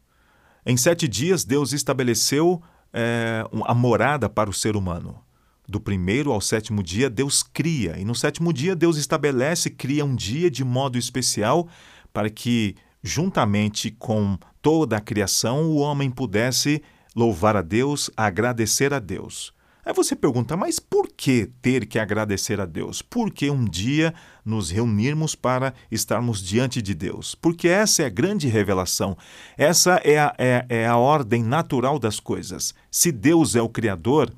Em 0.66 0.76
sete 0.76 1.08
dias, 1.08 1.46
Deus 1.46 1.72
estabeleceu 1.72 2.62
é, 2.92 3.46
a 3.64 3.74
morada 3.74 4.28
para 4.28 4.50
o 4.50 4.54
ser 4.54 4.76
humano. 4.76 5.24
Do 5.66 5.80
primeiro 5.80 6.34
ao 6.34 6.42
sétimo 6.42 6.84
dia, 6.84 7.10
Deus 7.10 7.42
cria, 7.42 7.98
e 7.98 8.04
no 8.04 8.14
sétimo 8.14 8.52
dia, 8.52 8.76
Deus 8.76 8.98
estabelece, 8.98 9.70
cria 9.70 10.04
um 10.04 10.14
dia 10.14 10.52
de 10.52 10.66
modo 10.66 10.98
especial 10.98 11.70
para 12.12 12.30
que, 12.30 12.76
juntamente 13.02 13.90
com 13.90 14.38
toda 14.62 14.98
a 14.98 15.02
criação, 15.02 15.64
o 15.68 15.78
homem 15.78 16.12
pudesse 16.12 16.84
louvar 17.16 17.56
a 17.56 17.62
Deus, 17.62 18.12
agradecer 18.18 18.94
a 18.94 19.00
Deus. 19.00 19.54
Aí 19.88 19.94
você 19.94 20.18
pergunta, 20.18 20.58
mas 20.58 20.80
por 20.80 21.08
que 21.08 21.46
ter 21.62 21.86
que 21.86 21.98
agradecer 21.98 22.60
a 22.60 22.66
Deus? 22.66 23.02
Por 23.02 23.32
que 23.32 23.50
um 23.50 23.64
dia 23.64 24.14
nos 24.44 24.70
reunirmos 24.70 25.34
para 25.34 25.74
estarmos 25.90 26.44
diante 26.44 26.82
de 26.82 26.94
Deus? 26.94 27.34
Porque 27.34 27.70
essa 27.70 28.04
é 28.04 28.08
a 28.08 28.10
grande 28.10 28.50
revelação. 28.50 29.18
Essa 29.58 30.02
é 30.04 30.20
a, 30.20 30.36
é, 30.38 30.66
é 30.68 30.86
a 30.86 30.98
ordem 30.98 31.42
natural 31.42 31.98
das 31.98 32.20
coisas. 32.20 32.76
Se 32.92 33.14
Deus 33.14 33.56
é 33.56 33.62
o 33.62 33.70
Criador, 33.70 34.34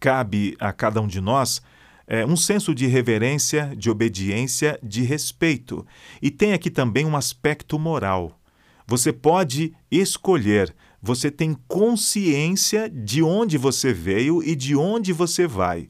cabe 0.00 0.56
a 0.58 0.72
cada 0.72 1.02
um 1.02 1.06
de 1.06 1.20
nós 1.20 1.60
é, 2.06 2.24
um 2.24 2.34
senso 2.34 2.74
de 2.74 2.86
reverência, 2.86 3.74
de 3.76 3.90
obediência, 3.90 4.80
de 4.82 5.02
respeito. 5.02 5.86
E 6.22 6.30
tem 6.30 6.54
aqui 6.54 6.70
também 6.70 7.04
um 7.04 7.14
aspecto 7.14 7.78
moral. 7.78 8.40
Você 8.86 9.12
pode 9.12 9.74
escolher, 9.90 10.74
você 11.00 11.30
tem 11.30 11.56
consciência 11.66 12.90
de 12.90 13.22
onde 13.22 13.56
você 13.56 13.92
veio 13.92 14.42
e 14.42 14.56
de 14.56 14.74
onde 14.74 15.12
você 15.12 15.46
vai. 15.46 15.88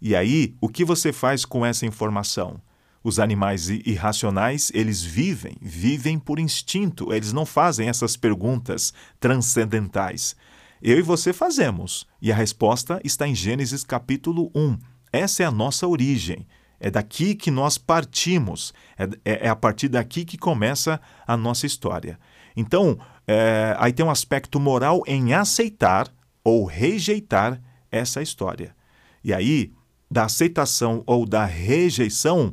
E 0.00 0.14
aí, 0.14 0.54
o 0.60 0.68
que 0.68 0.84
você 0.84 1.12
faz 1.12 1.44
com 1.44 1.64
essa 1.64 1.86
informação? 1.86 2.60
Os 3.02 3.18
animais 3.18 3.68
irracionais, 3.70 4.70
eles 4.74 5.02
vivem, 5.02 5.56
vivem 5.60 6.18
por 6.18 6.38
instinto, 6.38 7.12
eles 7.12 7.32
não 7.32 7.46
fazem 7.46 7.88
essas 7.88 8.16
perguntas 8.16 8.92
transcendentais. 9.18 10.36
Eu 10.82 10.98
e 10.98 11.02
você 11.02 11.32
fazemos. 11.32 12.06
E 12.20 12.30
a 12.30 12.34
resposta 12.34 13.00
está 13.04 13.26
em 13.26 13.34
Gênesis 13.34 13.84
capítulo 13.84 14.50
1. 14.54 14.78
Essa 15.12 15.42
é 15.42 15.46
a 15.46 15.50
nossa 15.50 15.86
origem. 15.86 16.46
É 16.78 16.90
daqui 16.90 17.34
que 17.34 17.50
nós 17.50 17.76
partimos. 17.76 18.72
É, 18.98 19.04
é, 19.24 19.46
é 19.46 19.48
a 19.48 19.56
partir 19.56 19.88
daqui 19.88 20.24
que 20.24 20.38
começa 20.38 21.00
a 21.26 21.36
nossa 21.36 21.66
história. 21.66 22.18
Então, 22.56 22.98
é, 23.26 23.76
aí 23.78 23.92
tem 23.92 24.04
um 24.04 24.10
aspecto 24.10 24.58
moral 24.58 25.02
em 25.06 25.34
aceitar 25.34 26.08
ou 26.42 26.64
rejeitar 26.64 27.60
essa 27.90 28.22
história. 28.22 28.74
E 29.22 29.32
aí, 29.32 29.72
da 30.10 30.24
aceitação 30.24 31.02
ou 31.06 31.26
da 31.26 31.44
rejeição, 31.44 32.52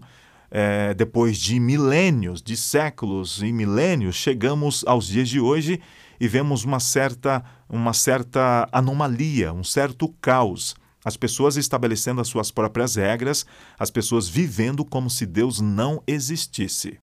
é, 0.52 0.94
depois 0.94 1.38
de 1.38 1.60
milênios, 1.60 2.42
de 2.42 2.56
séculos 2.56 3.42
e 3.42 3.52
milênios, 3.52 4.16
chegamos 4.16 4.84
aos 4.86 5.08
dias 5.08 5.30
de 5.30 5.40
hoje 5.40 5.82
e 6.20 6.28
vemos 6.28 6.64
uma 6.64 6.80
certa, 6.80 7.44
uma 7.70 7.94
certa 7.94 8.68
anomalia, 8.72 9.54
um 9.54 9.64
certo 9.64 10.10
caos. 10.22 10.76
As 11.04 11.16
pessoas 11.16 11.56
estabelecendo 11.56 12.20
as 12.20 12.28
suas 12.28 12.52
próprias 12.52 12.96
regras, 12.96 13.46
as 13.80 13.90
pessoas 13.90 14.28
vivendo 14.28 14.84
como 14.84 15.10
se 15.10 15.26
Deus 15.26 15.62
não 15.62 16.02
existisse. 16.06 16.98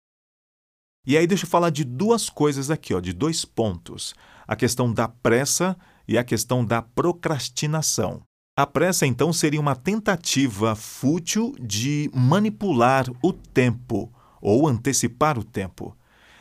E 1.04 1.16
aí 1.16 1.26
deixa 1.26 1.44
eu 1.44 1.50
falar 1.50 1.70
de 1.70 1.82
duas 1.82 2.30
coisas 2.30 2.70
aqui, 2.70 2.94
ó, 2.94 3.00
de 3.00 3.12
dois 3.12 3.44
pontos. 3.44 4.14
A 4.46 4.54
questão 4.54 4.92
da 4.92 5.08
pressa 5.08 5.76
e 6.06 6.16
a 6.16 6.22
questão 6.22 6.64
da 6.64 6.80
procrastinação. 6.80 8.22
A 8.56 8.66
pressa, 8.66 9.06
então, 9.06 9.32
seria 9.32 9.60
uma 9.60 9.74
tentativa 9.74 10.76
fútil 10.76 11.54
de 11.60 12.10
manipular 12.14 13.06
o 13.22 13.32
tempo 13.32 14.12
ou 14.40 14.68
antecipar 14.68 15.38
o 15.38 15.44
tempo. 15.44 15.96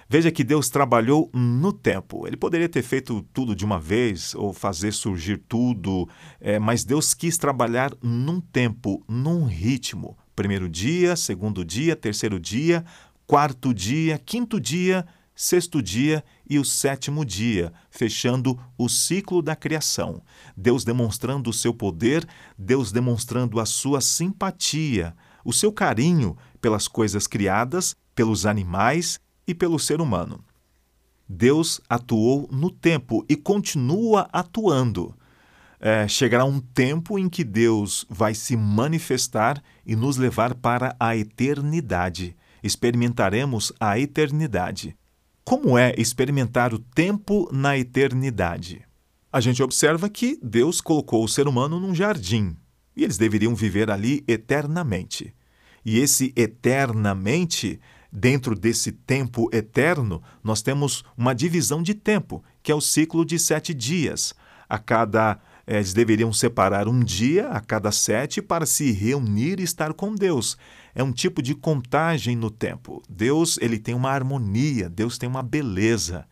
Veja 0.10 0.30
que 0.30 0.44
Deus 0.44 0.70
trabalhou 0.70 1.30
no 1.34 1.72
tempo. 1.72 2.28
Ele 2.28 2.36
poderia 2.36 2.68
ter 2.68 2.84
feito 2.84 3.26
tudo 3.34 3.56
de 3.56 3.64
uma 3.64 3.80
vez 3.80 4.36
ou 4.36 4.52
fazer 4.52 4.92
surgir 4.92 5.38
tudo, 5.48 6.08
é, 6.42 6.60
mas 6.60 6.84
Deus 6.84 7.14
quis 7.14 7.38
trabalhar 7.38 7.94
num 8.04 8.42
tempo, 8.42 9.02
num 9.08 9.46
ritmo. 9.46 10.18
Primeiro 10.36 10.68
dia, 10.68 11.16
segundo 11.16 11.64
dia, 11.64 11.96
terceiro 11.96 12.42
dia, 12.42 12.84
quarto 13.32 13.74
dia, 13.74 14.18
quinto 14.18 14.60
dia, 14.60 15.08
sexto 15.34 15.82
dia 15.82 16.22
e 16.50 16.60
o 16.60 16.66
sétimo 16.66 17.24
dia, 17.24 17.72
fechando 17.90 18.60
o 18.78 18.90
ciclo 18.90 19.42
da 19.42 19.56
criação. 19.56 20.22
Deus 20.54 20.84
demonstrando 20.84 21.50
o 21.50 21.54
seu 21.54 21.74
poder, 21.74 22.28
Deus 22.58 22.92
demonstrando 22.92 23.62
a 23.62 23.66
sua 23.66 24.02
simpatia, 24.02 25.16
o 25.46 25.54
seu 25.54 25.72
carinho 25.72 26.36
pelas 26.60 26.90
coisas 26.90 27.26
criadas, 27.26 27.96
pelos 28.14 28.46
animais 28.46 29.18
e 29.48 29.56
pelo 29.56 29.80
ser 29.80 30.02
humano. 30.02 30.44
Deus 31.26 31.80
atuou 31.88 32.50
no 32.52 32.70
tempo 32.70 33.26
e 33.30 33.38
continua 33.38 34.28
atuando. 34.34 35.16
É, 35.80 36.06
chegará 36.06 36.44
um 36.44 36.60
tempo 36.60 37.18
em 37.18 37.30
que 37.30 37.46
Deus 37.46 38.06
vai 38.10 38.36
se 38.36 38.58
manifestar 38.58 39.64
e 39.86 39.96
nos 39.96 40.18
levar 40.18 40.54
para 40.54 40.94
a 41.00 41.16
eternidade. 41.16 42.36
Experimentaremos 42.64 43.72
a 43.80 43.98
eternidade. 43.98 44.96
Como 45.44 45.78
é 45.78 45.94
experimentar 45.98 46.74
o 46.74 46.80
tempo 46.80 47.50
na 47.52 47.78
eternidade? 47.78 48.84
A 49.32 49.40
gente 49.40 49.64
observa 49.64 50.10
que 50.10 50.40
Deus 50.42 50.82
colocou 50.82 51.24
o 51.24 51.28
ser 51.28 51.48
humano 51.48 51.80
num 51.80 51.96
jardim 51.96 52.56
e 52.96 53.04
eles 53.04 53.18
deveriam 53.18 53.56
viver 53.56 53.90
ali 53.90 54.24
eternamente. 54.28 55.34
E 55.84 56.00
esse 56.00 56.34
eternamente 56.36 57.80
Dentro 58.12 58.56
desse 58.56 58.92
tempo 58.92 59.50
eterno, 59.54 60.22
nós 60.44 60.62
temos 60.62 61.06
uma 61.16 61.34
divisão 61.34 61.82
de 61.82 61.94
tempo, 61.94 62.44
que 62.62 62.70
é 62.70 62.76
o 62.76 62.82
ciclo 62.82 63.24
de 63.24 63.40
sete 63.40 63.74
dias. 63.74 64.34
A 64.68 64.78
cada 64.78 65.40
eh, 65.66 65.78
eles 65.78 65.94
deveriam 65.94 66.34
separar 66.34 66.90
um 66.90 67.00
dia 67.00 67.48
a 67.48 67.62
cada 67.62 67.90
sete 67.90 68.42
para 68.42 68.66
se 68.66 68.92
reunir 68.92 69.62
e 69.62 69.64
estar 69.64 69.94
com 69.94 70.14
Deus. 70.14 70.58
É 70.94 71.04
um 71.04 71.12
tipo 71.12 71.42
de 71.42 71.56
contagem 71.56 72.36
no 72.36 72.50
tempo. 72.50 73.02
Deus 73.10 73.58
ele 73.62 73.80
tem 73.80 73.96
uma 73.96 74.10
harmonia, 74.10 74.90
Deus 74.90 75.18
tem 75.18 75.28
uma 75.28 75.44
beleza. 75.44 76.26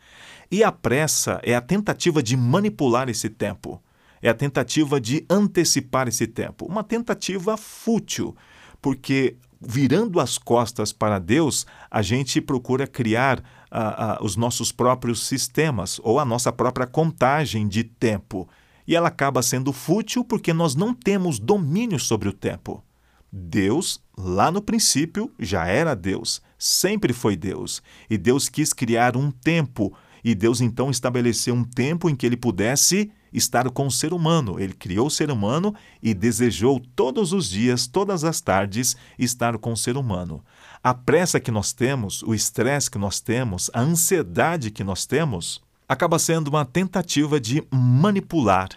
E 0.51 0.63
a 0.63 0.71
pressa 0.71 1.39
é 1.43 1.55
a 1.55 1.61
tentativa 1.61 2.21
de 2.23 2.35
manipular 2.35 3.09
esse 3.09 3.29
tempo. 3.29 3.81
É 4.21 4.29
a 4.29 4.33
tentativa 4.33 4.99
de 4.99 5.25
antecipar 5.29 6.07
esse 6.07 6.27
tempo. 6.27 6.65
Uma 6.65 6.83
tentativa 6.83 7.55
fútil, 7.55 8.35
porque 8.81 9.37
virando 9.61 10.19
as 10.19 10.37
costas 10.37 10.93
para 10.93 11.19
Deus, 11.19 11.65
a 11.91 12.01
gente 12.01 12.41
procura 12.41 12.87
criar 12.87 13.39
uh, 13.39 14.21
uh, 14.21 14.25
os 14.25 14.35
nossos 14.35 14.71
próprios 14.71 15.25
sistemas 15.25 15.99
ou 16.03 16.19
a 16.19 16.25
nossa 16.25 16.51
própria 16.51 16.87
contagem 16.87 17.67
de 17.67 17.83
tempo. 17.83 18.47
E 18.87 18.95
ela 18.95 19.09
acaba 19.09 19.43
sendo 19.43 19.71
fútil 19.71 20.23
porque 20.23 20.53
nós 20.53 20.75
não 20.75 20.93
temos 20.93 21.39
domínio 21.39 21.99
sobre 21.99 22.27
o 22.29 22.33
tempo. 22.33 22.83
Deus, 23.31 24.01
lá 24.21 24.51
no 24.51 24.61
princípio, 24.61 25.31
já 25.39 25.65
era 25.65 25.95
Deus, 25.95 26.41
sempre 26.57 27.13
foi 27.13 27.37
Deus. 27.37 27.81
E 28.09 28.17
Deus 28.17 28.49
quis 28.49 28.73
criar 28.73 29.15
um 29.15 29.31
tempo, 29.31 29.93
e 30.21 30.35
Deus 30.35 30.59
então 30.59 30.91
estabeleceu 30.91 31.55
um 31.55 31.63
tempo 31.63 32.09
em 32.09 32.15
que 32.15 32.25
ele 32.25 32.35
pudesse 32.35 33.09
estar 33.31 33.69
com 33.69 33.87
o 33.87 33.91
ser 33.91 34.11
humano. 34.11 34.59
Ele 34.59 34.73
criou 34.73 35.07
o 35.07 35.11
ser 35.11 35.31
humano 35.31 35.73
e 36.03 36.13
desejou 36.13 36.81
todos 36.95 37.31
os 37.31 37.49
dias, 37.49 37.87
todas 37.87 38.25
as 38.25 38.41
tardes, 38.41 38.97
estar 39.17 39.57
com 39.57 39.71
o 39.71 39.77
ser 39.77 39.95
humano. 39.95 40.43
A 40.83 40.93
pressa 40.93 41.39
que 41.39 41.51
nós 41.51 41.71
temos, 41.71 42.21
o 42.23 42.33
estresse 42.33 42.91
que 42.91 42.97
nós 42.97 43.21
temos, 43.21 43.71
a 43.73 43.79
ansiedade 43.79 44.69
que 44.69 44.83
nós 44.83 45.05
temos, 45.05 45.61
acaba 45.87 46.19
sendo 46.19 46.49
uma 46.49 46.65
tentativa 46.65 47.39
de 47.39 47.63
manipular, 47.71 48.69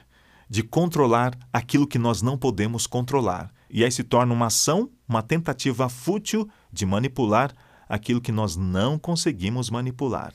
de 0.48 0.62
controlar 0.62 1.36
aquilo 1.52 1.86
que 1.86 1.98
nós 1.98 2.22
não 2.22 2.38
podemos 2.38 2.86
controlar. 2.86 3.52
E 3.72 3.82
aí 3.82 3.90
se 3.90 4.04
torna 4.04 4.34
uma 4.34 4.46
ação, 4.46 4.90
uma 5.08 5.22
tentativa 5.22 5.88
fútil 5.88 6.46
de 6.70 6.84
manipular 6.84 7.54
aquilo 7.88 8.20
que 8.20 8.30
nós 8.30 8.54
não 8.54 8.98
conseguimos 8.98 9.70
manipular. 9.70 10.34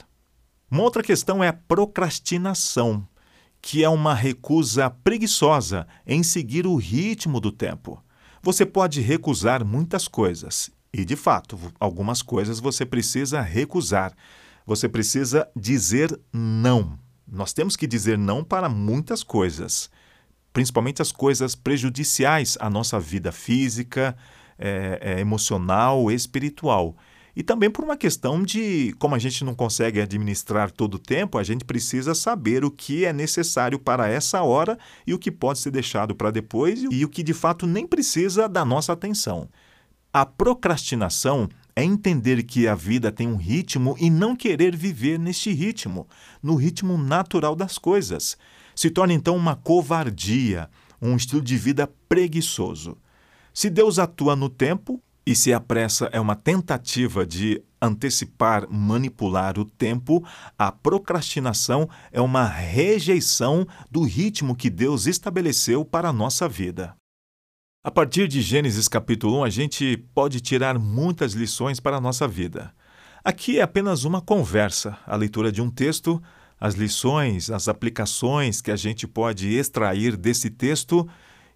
Uma 0.70 0.82
outra 0.82 1.04
questão 1.04 1.44
é 1.44 1.48
a 1.48 1.54
procrastinação 1.54 3.08
que 3.62 3.84
é 3.84 3.90
uma 3.90 4.14
recusa 4.14 4.90
preguiçosa 4.90 5.88
em 6.06 6.24
seguir 6.24 6.66
o 6.66 6.76
ritmo 6.76 7.40
do 7.40 7.52
tempo. 7.52 8.04
Você 8.42 8.66
pode 8.66 9.02
recusar 9.02 9.64
muitas 9.66 10.08
coisas, 10.08 10.72
e 10.94 11.04
de 11.04 11.16
fato, 11.16 11.60
algumas 11.80 12.22
coisas 12.22 12.60
você 12.60 12.86
precisa 12.86 13.42
recusar. 13.42 14.14
Você 14.66 14.88
precisa 14.88 15.48
dizer 15.56 16.18
não. 16.32 16.98
Nós 17.28 17.54
temos 17.54 17.76
que 17.76 17.86
dizer 17.86 18.18
não 18.18 18.44
para 18.44 18.70
muitas 18.70 19.22
coisas, 19.22 19.90
principalmente 20.58 21.04
as 21.04 21.12
coisas 21.12 21.54
prejudiciais 21.54 22.58
à 22.60 22.68
nossa 22.68 23.00
vida 23.00 23.32
física, 23.32 24.18
é, 24.58 24.98
é, 25.04 25.20
emocional, 25.20 26.10
espiritual. 26.12 26.98
E 27.36 27.44
também 27.44 27.70
por 27.70 27.86
uma 27.86 27.96
questão 27.96 28.42
de, 28.42 28.96
como 28.98 29.14
a 29.14 29.20
gente 29.20 29.46
não 29.46 29.54
consegue 29.54 30.02
administrar 30.02 30.72
todo 30.72 30.96
o 30.96 31.00
tempo, 31.00 31.38
a 31.38 31.44
gente 31.44 31.64
precisa 31.64 32.16
saber 32.16 32.66
o 32.66 32.72
que 32.72 33.06
é 33.06 33.14
necessário 33.14 33.78
para 33.78 34.10
essa 34.10 34.42
hora 34.42 34.80
e 35.06 35.14
o 35.14 35.20
que 35.20 35.30
pode 35.30 35.60
ser 35.60 35.70
deixado 35.70 36.16
para 36.16 36.32
depois 36.32 36.84
e 36.90 37.06
o 37.06 37.08
que 37.08 37.22
de 37.22 37.36
fato 37.36 37.68
nem 37.68 37.86
precisa 37.86 38.50
da 38.50 38.66
nossa 38.66 38.92
atenção. 38.92 39.48
A 40.12 40.26
procrastinação 40.26 41.48
é 41.76 41.84
entender 41.84 42.42
que 42.42 42.68
a 42.68 42.74
vida 42.74 43.12
tem 43.12 43.28
um 43.28 43.36
ritmo 43.36 43.96
e 44.00 44.10
não 44.10 44.36
querer 44.36 44.76
viver 44.76 45.20
neste 45.20 45.52
ritmo, 45.52 46.08
no 46.42 46.56
ritmo 46.56 46.98
natural 46.98 47.56
das 47.56 47.78
coisas. 47.78 48.36
Se 48.78 48.92
torna 48.92 49.12
então 49.12 49.36
uma 49.36 49.56
covardia, 49.56 50.70
um 51.02 51.16
estilo 51.16 51.42
de 51.42 51.58
vida 51.58 51.92
preguiçoso. 52.08 52.96
Se 53.52 53.72
Deus 53.72 53.98
atua 53.98 54.36
no 54.36 54.50
tempo, 54.50 55.02
e 55.26 55.36
se 55.36 55.52
a 55.52 55.60
pressa 55.60 56.08
é 56.14 56.20
uma 56.20 56.36
tentativa 56.36 57.26
de 57.26 57.60
antecipar, 57.82 58.70
manipular 58.70 59.58
o 59.58 59.66
tempo, 59.66 60.24
a 60.56 60.72
procrastinação 60.72 61.90
é 62.12 62.22
uma 62.22 62.46
rejeição 62.46 63.68
do 63.90 64.04
ritmo 64.04 64.56
que 64.56 64.70
Deus 64.70 65.08
estabeleceu 65.08 65.84
para 65.84 66.10
a 66.10 66.14
nossa 66.14 66.48
vida. 66.48 66.96
A 67.84 67.90
partir 67.90 68.28
de 68.28 68.44
Gênesis 68.44 68.88
capítulo 68.88 69.40
1, 69.40 69.44
a 69.44 69.50
gente 69.50 69.98
pode 70.14 70.40
tirar 70.40 70.78
muitas 70.78 71.34
lições 71.34 71.80
para 71.80 71.98
a 71.98 72.02
nossa 72.02 72.28
vida. 72.28 72.72
Aqui 73.24 73.58
é 73.58 73.64
apenas 73.64 74.04
uma 74.04 74.22
conversa, 74.22 75.00
a 75.04 75.16
leitura 75.16 75.52
de 75.52 75.64
um 75.64 75.70
texto, 75.72 76.22
as 76.60 76.76
lições, 76.76 77.50
as 77.50 77.68
aplicações 77.68 78.62
que 78.62 78.72
a 78.72 78.76
gente 78.76 79.08
pode 79.08 79.48
extrair 79.50 80.18
desse 80.18 80.50
texto. 80.50 81.08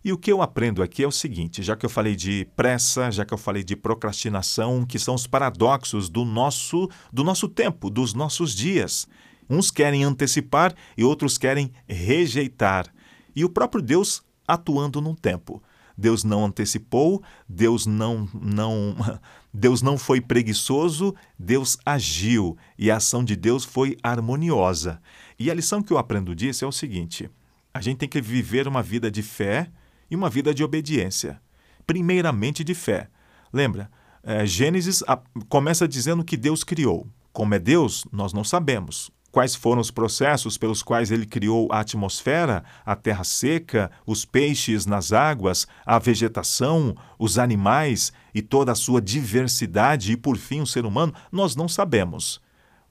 E 0.03 0.11
o 0.11 0.17
que 0.17 0.31
eu 0.31 0.41
aprendo 0.41 0.81
aqui 0.81 1.03
é 1.03 1.07
o 1.07 1.11
seguinte: 1.11 1.61
já 1.61 1.75
que 1.75 1.85
eu 1.85 1.89
falei 1.89 2.15
de 2.15 2.47
pressa, 2.55 3.11
já 3.11 3.25
que 3.25 3.33
eu 3.33 3.37
falei 3.37 3.63
de 3.63 3.75
procrastinação, 3.75 4.85
que 4.85 4.99
são 4.99 5.15
os 5.15 5.27
paradoxos 5.27 6.09
do 6.09 6.25
nosso, 6.25 6.89
do 7.11 7.23
nosso 7.23 7.47
tempo, 7.47 7.89
dos 7.89 8.13
nossos 8.13 8.53
dias. 8.55 9.07
Uns 9.49 9.69
querem 9.69 10.03
antecipar 10.03 10.73
e 10.97 11.03
outros 11.03 11.37
querem 11.37 11.73
rejeitar. 11.85 12.87
E 13.35 13.43
o 13.43 13.49
próprio 13.49 13.81
Deus 13.81 14.23
atuando 14.47 15.01
num 15.01 15.13
tempo. 15.13 15.61
Deus 15.97 16.23
não 16.23 16.45
antecipou, 16.45 17.21
Deus 17.47 17.85
não, 17.85 18.27
não, 18.33 18.95
Deus 19.53 19.81
não 19.81 19.97
foi 19.97 20.21
preguiçoso, 20.21 21.13
Deus 21.37 21.77
agiu 21.85 22.57
e 22.77 22.89
a 22.89 22.97
ação 22.97 23.23
de 23.23 23.35
Deus 23.35 23.65
foi 23.65 23.97
harmoniosa. 24.01 25.01
E 25.37 25.51
a 25.51 25.53
lição 25.53 25.81
que 25.81 25.91
eu 25.91 25.97
aprendo 25.97 26.35
disso 26.35 26.63
é 26.63 26.67
o 26.67 26.71
seguinte: 26.71 27.29
a 27.73 27.81
gente 27.81 27.97
tem 27.97 28.09
que 28.09 28.21
viver 28.21 28.67
uma 28.67 28.81
vida 28.81 29.11
de 29.11 29.21
fé 29.21 29.69
e 30.09 30.15
uma 30.15 30.29
vida 30.29 30.53
de 30.53 30.63
obediência. 30.63 31.41
Primeiramente 31.85 32.63
de 32.63 32.73
fé. 32.73 33.09
Lembra, 33.51 33.91
é, 34.23 34.45
Gênesis 34.45 35.03
começa 35.49 35.87
dizendo 35.87 36.23
que 36.23 36.37
Deus 36.37 36.63
criou. 36.63 37.07
Como 37.33 37.53
é 37.55 37.59
Deus, 37.59 38.05
nós 38.11 38.33
não 38.33 38.43
sabemos 38.43 39.11
quais 39.31 39.55
foram 39.55 39.81
os 39.81 39.89
processos 39.89 40.57
pelos 40.57 40.83
quais 40.83 41.09
ele 41.09 41.25
criou 41.25 41.67
a 41.71 41.79
atmosfera, 41.79 42.63
a 42.85 42.95
terra 42.95 43.23
seca, 43.23 43.89
os 44.05 44.25
peixes 44.25 44.85
nas 44.85 45.13
águas, 45.13 45.65
a 45.85 45.97
vegetação, 45.97 46.95
os 47.17 47.37
animais 47.39 48.11
e 48.33 48.41
toda 48.41 48.71
a 48.71 48.75
sua 48.75 49.01
diversidade 49.01 50.11
e, 50.11 50.17
por 50.17 50.37
fim, 50.37 50.61
o 50.61 50.67
ser 50.67 50.85
humano, 50.85 51.13
nós 51.31 51.55
não 51.55 51.67
sabemos. 51.67 52.41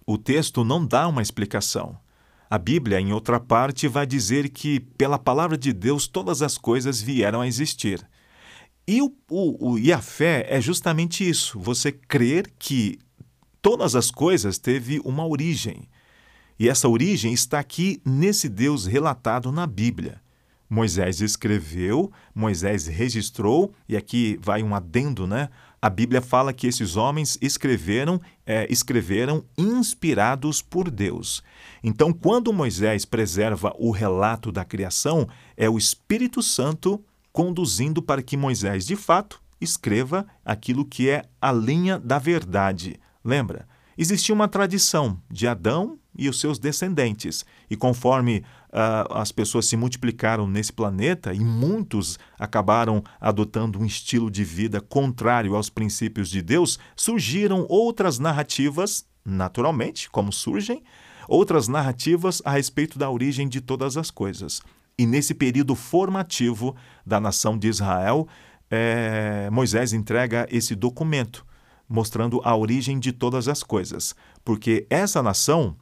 O 0.06 0.16
texto 0.16 0.64
não 0.64 0.84
dá 0.84 1.06
uma 1.06 1.22
explicação. 1.22 1.96
A 2.48 2.58
Bíblia, 2.58 3.00
em 3.00 3.12
outra 3.12 3.38
parte, 3.38 3.86
vai 3.86 4.06
dizer 4.06 4.48
que, 4.48 4.80
pela 4.80 5.18
palavra 5.18 5.56
de 5.56 5.72
Deus, 5.72 6.08
todas 6.08 6.42
as 6.42 6.58
coisas 6.58 7.00
vieram 7.00 7.40
a 7.40 7.46
existir. 7.46 8.04
E, 8.88 9.00
o, 9.00 9.14
o, 9.28 9.78
e 9.78 9.92
a 9.92 10.00
fé 10.00 10.44
é 10.48 10.60
justamente 10.60 11.28
isso: 11.28 11.60
você 11.60 11.92
crer 11.92 12.50
que 12.58 12.98
todas 13.62 13.94
as 13.94 14.10
coisas 14.10 14.58
teve 14.58 15.00
uma 15.04 15.24
origem. 15.24 15.88
E 16.60 16.68
essa 16.68 16.90
origem 16.90 17.32
está 17.32 17.58
aqui 17.58 18.02
nesse 18.04 18.46
Deus 18.46 18.84
relatado 18.84 19.50
na 19.50 19.66
Bíblia. 19.66 20.20
Moisés 20.68 21.22
escreveu, 21.22 22.12
Moisés 22.34 22.86
registrou, 22.86 23.72
e 23.88 23.96
aqui 23.96 24.38
vai 24.42 24.62
um 24.62 24.74
adendo, 24.74 25.26
né? 25.26 25.48
A 25.80 25.88
Bíblia 25.88 26.20
fala 26.20 26.52
que 26.52 26.66
esses 26.66 26.96
homens 26.96 27.38
escreveram, 27.40 28.20
é, 28.44 28.66
escreveram 28.70 29.42
inspirados 29.56 30.60
por 30.60 30.90
Deus. 30.90 31.42
Então, 31.82 32.12
quando 32.12 32.52
Moisés 32.52 33.06
preserva 33.06 33.74
o 33.78 33.90
relato 33.90 34.52
da 34.52 34.62
criação, 34.62 35.26
é 35.56 35.70
o 35.70 35.78
Espírito 35.78 36.42
Santo 36.42 37.02
conduzindo 37.32 38.02
para 38.02 38.22
que 38.22 38.36
Moisés, 38.36 38.84
de 38.84 38.96
fato, 38.96 39.40
escreva 39.58 40.26
aquilo 40.44 40.84
que 40.84 41.08
é 41.08 41.22
a 41.40 41.52
linha 41.52 41.98
da 41.98 42.18
verdade. 42.18 43.00
Lembra? 43.24 43.66
Existia 43.96 44.34
uma 44.34 44.46
tradição 44.46 45.18
de 45.30 45.46
Adão 45.46 45.98
e 46.20 46.28
os 46.28 46.38
seus 46.38 46.58
descendentes. 46.58 47.46
E 47.70 47.74
conforme 47.74 48.44
uh, 48.68 49.14
as 49.14 49.32
pessoas 49.32 49.64
se 49.64 49.76
multiplicaram 49.76 50.46
nesse 50.46 50.70
planeta 50.70 51.32
e 51.32 51.40
muitos 51.40 52.18
acabaram 52.38 53.02
adotando 53.18 53.80
um 53.80 53.86
estilo 53.86 54.30
de 54.30 54.44
vida 54.44 54.82
contrário 54.82 55.56
aos 55.56 55.70
princípios 55.70 56.28
de 56.28 56.42
Deus, 56.42 56.78
surgiram 56.94 57.64
outras 57.70 58.18
narrativas, 58.18 59.06
naturalmente, 59.24 60.10
como 60.10 60.30
surgem, 60.30 60.82
outras 61.26 61.66
narrativas 61.66 62.42
a 62.44 62.52
respeito 62.52 62.98
da 62.98 63.10
origem 63.10 63.48
de 63.48 63.62
todas 63.62 63.96
as 63.96 64.10
coisas. 64.10 64.60
E 64.98 65.06
nesse 65.06 65.32
período 65.32 65.74
formativo 65.74 66.76
da 67.06 67.18
nação 67.18 67.56
de 67.56 67.66
Israel, 67.66 68.28
é, 68.70 69.48
Moisés 69.50 69.94
entrega 69.94 70.46
esse 70.50 70.74
documento 70.74 71.46
mostrando 71.90 72.40
a 72.44 72.54
origem 72.54 73.00
de 73.00 73.10
todas 73.10 73.48
as 73.48 73.64
coisas, 73.64 74.14
porque 74.44 74.86
essa 74.88 75.20
nação 75.20 75.76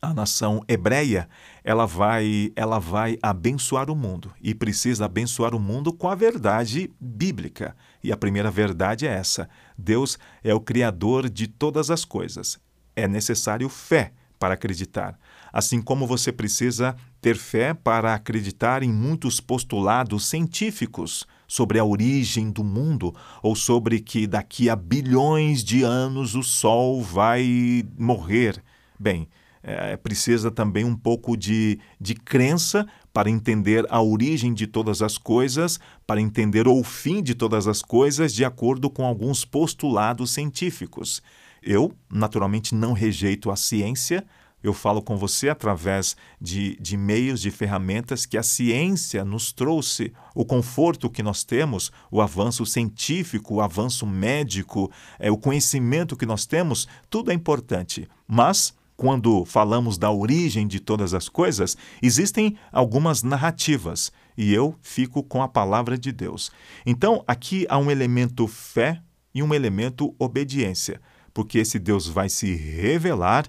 a 0.00 0.12
nação 0.12 0.62
hebreia, 0.68 1.28
ela 1.64 1.86
vai, 1.86 2.52
ela 2.54 2.78
vai 2.78 3.18
abençoar 3.22 3.90
o 3.90 3.96
mundo 3.96 4.32
e 4.40 4.54
precisa 4.54 5.06
abençoar 5.06 5.54
o 5.54 5.60
mundo 5.60 5.92
com 5.92 6.08
a 6.08 6.14
verdade 6.14 6.90
bíblica. 7.00 7.76
E 8.02 8.12
a 8.12 8.16
primeira 8.16 8.50
verdade 8.50 9.06
é 9.06 9.10
essa: 9.10 9.48
Deus 9.76 10.18
é 10.44 10.54
o 10.54 10.60
criador 10.60 11.28
de 11.28 11.46
todas 11.46 11.90
as 11.90 12.04
coisas. 12.04 12.58
É 12.94 13.08
necessário 13.08 13.68
fé 13.68 14.12
para 14.38 14.54
acreditar. 14.54 15.18
Assim 15.52 15.80
como 15.80 16.06
você 16.06 16.30
precisa 16.30 16.94
ter 17.20 17.36
fé 17.36 17.72
para 17.72 18.14
acreditar 18.14 18.82
em 18.82 18.92
muitos 18.92 19.40
postulados 19.40 20.26
científicos 20.26 21.26
sobre 21.48 21.78
a 21.78 21.84
origem 21.84 22.50
do 22.50 22.62
mundo 22.62 23.14
ou 23.42 23.54
sobre 23.54 24.00
que 24.00 24.26
daqui 24.26 24.68
a 24.68 24.76
bilhões 24.76 25.64
de 25.64 25.82
anos 25.82 26.34
o 26.34 26.42
Sol 26.42 27.02
vai 27.02 27.84
morrer. 27.96 28.62
Bem, 28.98 29.28
é, 29.66 29.96
precisa 29.96 30.48
também 30.48 30.84
um 30.84 30.94
pouco 30.94 31.36
de, 31.36 31.80
de 32.00 32.14
crença 32.14 32.86
para 33.12 33.28
entender 33.28 33.84
a 33.90 34.00
origem 34.00 34.54
de 34.54 34.64
todas 34.64 35.02
as 35.02 35.18
coisas, 35.18 35.80
para 36.06 36.20
entender 36.20 36.68
o 36.68 36.84
fim 36.84 37.20
de 37.20 37.34
todas 37.34 37.66
as 37.66 37.82
coisas, 37.82 38.32
de 38.32 38.44
acordo 38.44 38.88
com 38.88 39.04
alguns 39.04 39.44
postulados 39.44 40.30
científicos. 40.30 41.20
Eu, 41.60 41.92
naturalmente, 42.08 42.76
não 42.76 42.92
rejeito 42.92 43.50
a 43.50 43.56
ciência. 43.56 44.24
Eu 44.62 44.72
falo 44.72 45.02
com 45.02 45.16
você 45.16 45.48
através 45.48 46.16
de, 46.40 46.76
de 46.80 46.96
meios, 46.96 47.40
de 47.40 47.50
ferramentas 47.50 48.24
que 48.24 48.38
a 48.38 48.42
ciência 48.44 49.24
nos 49.24 49.52
trouxe, 49.52 50.12
o 50.32 50.44
conforto 50.44 51.10
que 51.10 51.24
nós 51.24 51.42
temos, 51.42 51.90
o 52.08 52.20
avanço 52.20 52.64
científico, 52.64 53.54
o 53.56 53.60
avanço 53.60 54.06
médico, 54.06 54.92
é, 55.18 55.28
o 55.28 55.36
conhecimento 55.36 56.16
que 56.16 56.26
nós 56.26 56.46
temos, 56.46 56.86
tudo 57.10 57.32
é 57.32 57.34
importante. 57.34 58.08
Mas 58.28 58.75
quando 58.96 59.44
falamos 59.44 59.98
da 59.98 60.10
origem 60.10 60.66
de 60.66 60.80
todas 60.80 61.12
as 61.12 61.28
coisas, 61.28 61.76
existem 62.02 62.56
algumas 62.72 63.22
narrativas 63.22 64.10
e 64.36 64.52
eu 64.52 64.74
fico 64.80 65.22
com 65.22 65.42
a 65.42 65.48
palavra 65.48 65.98
de 65.98 66.12
Deus. 66.12 66.50
Então, 66.84 67.22
aqui 67.26 67.66
há 67.68 67.78
um 67.78 67.90
elemento 67.90 68.46
fé 68.46 69.00
e 69.34 69.42
um 69.42 69.52
elemento 69.52 70.14
obediência, 70.18 71.00
porque 71.34 71.58
esse 71.58 71.78
Deus 71.78 72.06
vai 72.06 72.28
se 72.28 72.54
revelar 72.54 73.46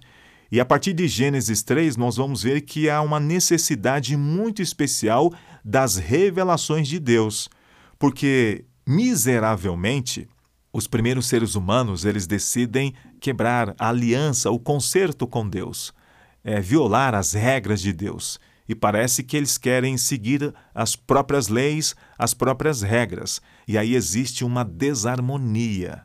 e 0.52 0.60
a 0.62 0.66
partir 0.66 0.94
de 0.94 1.08
Gênesis 1.08 1.62
3, 1.62 1.98
nós 1.98 2.16
vamos 2.16 2.42
ver 2.44 2.62
que 2.62 2.90
há 2.90 3.02
uma 3.02 3.20
necessidade 3.20 4.16
muito 4.16 4.62
especial 4.62 5.34
das 5.64 5.98
revelações 5.98 6.88
de 6.88 7.00
Deus, 7.00 7.50
porque 8.00 8.64
miseravelmente 8.88 10.28
os 10.78 10.86
primeiros 10.86 11.26
seres 11.26 11.56
humanos 11.56 12.06
eles 12.06 12.28
decidem 12.28 12.94
quebrar 13.20 13.74
a 13.80 13.90
aliança, 13.90 14.52
o 14.52 14.60
concerto 14.60 15.26
com 15.26 15.50
Deus, 15.50 15.92
é, 16.44 16.62
violar 16.62 17.16
as 17.16 17.34
regras 17.34 17.82
de 17.82 17.92
Deus. 17.92 18.40
E 18.70 18.76
parece 18.76 19.24
que 19.24 19.36
eles 19.36 19.58
querem 19.58 19.98
seguir 19.98 20.54
as 20.76 20.96
próprias 20.96 21.48
leis, 21.48 21.96
as 22.16 22.36
próprias 22.36 22.84
regras. 22.84 23.42
E 23.68 23.76
aí 23.76 23.96
existe 23.96 24.46
uma 24.46 24.64
desarmonia. 24.64 26.04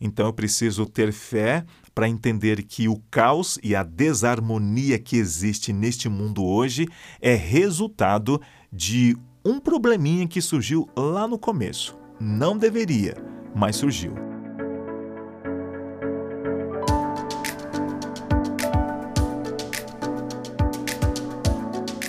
Então 0.00 0.24
eu 0.24 0.32
preciso 0.32 0.86
ter 0.86 1.12
fé 1.12 1.66
para 1.94 2.08
entender 2.08 2.62
que 2.62 2.88
o 2.88 2.96
caos 3.10 3.58
e 3.62 3.76
a 3.76 3.82
desarmonia 3.82 4.98
que 4.98 5.18
existe 5.18 5.74
neste 5.74 6.08
mundo 6.08 6.42
hoje 6.42 6.88
é 7.20 7.34
resultado 7.34 8.40
de 8.72 9.14
um 9.44 9.60
probleminha 9.60 10.26
que 10.26 10.40
surgiu 10.40 10.88
lá 10.96 11.28
no 11.28 11.38
começo. 11.38 11.98
Não 12.18 12.56
deveria 12.56 13.36
mas 13.56 13.76
surgiu. 13.76 14.12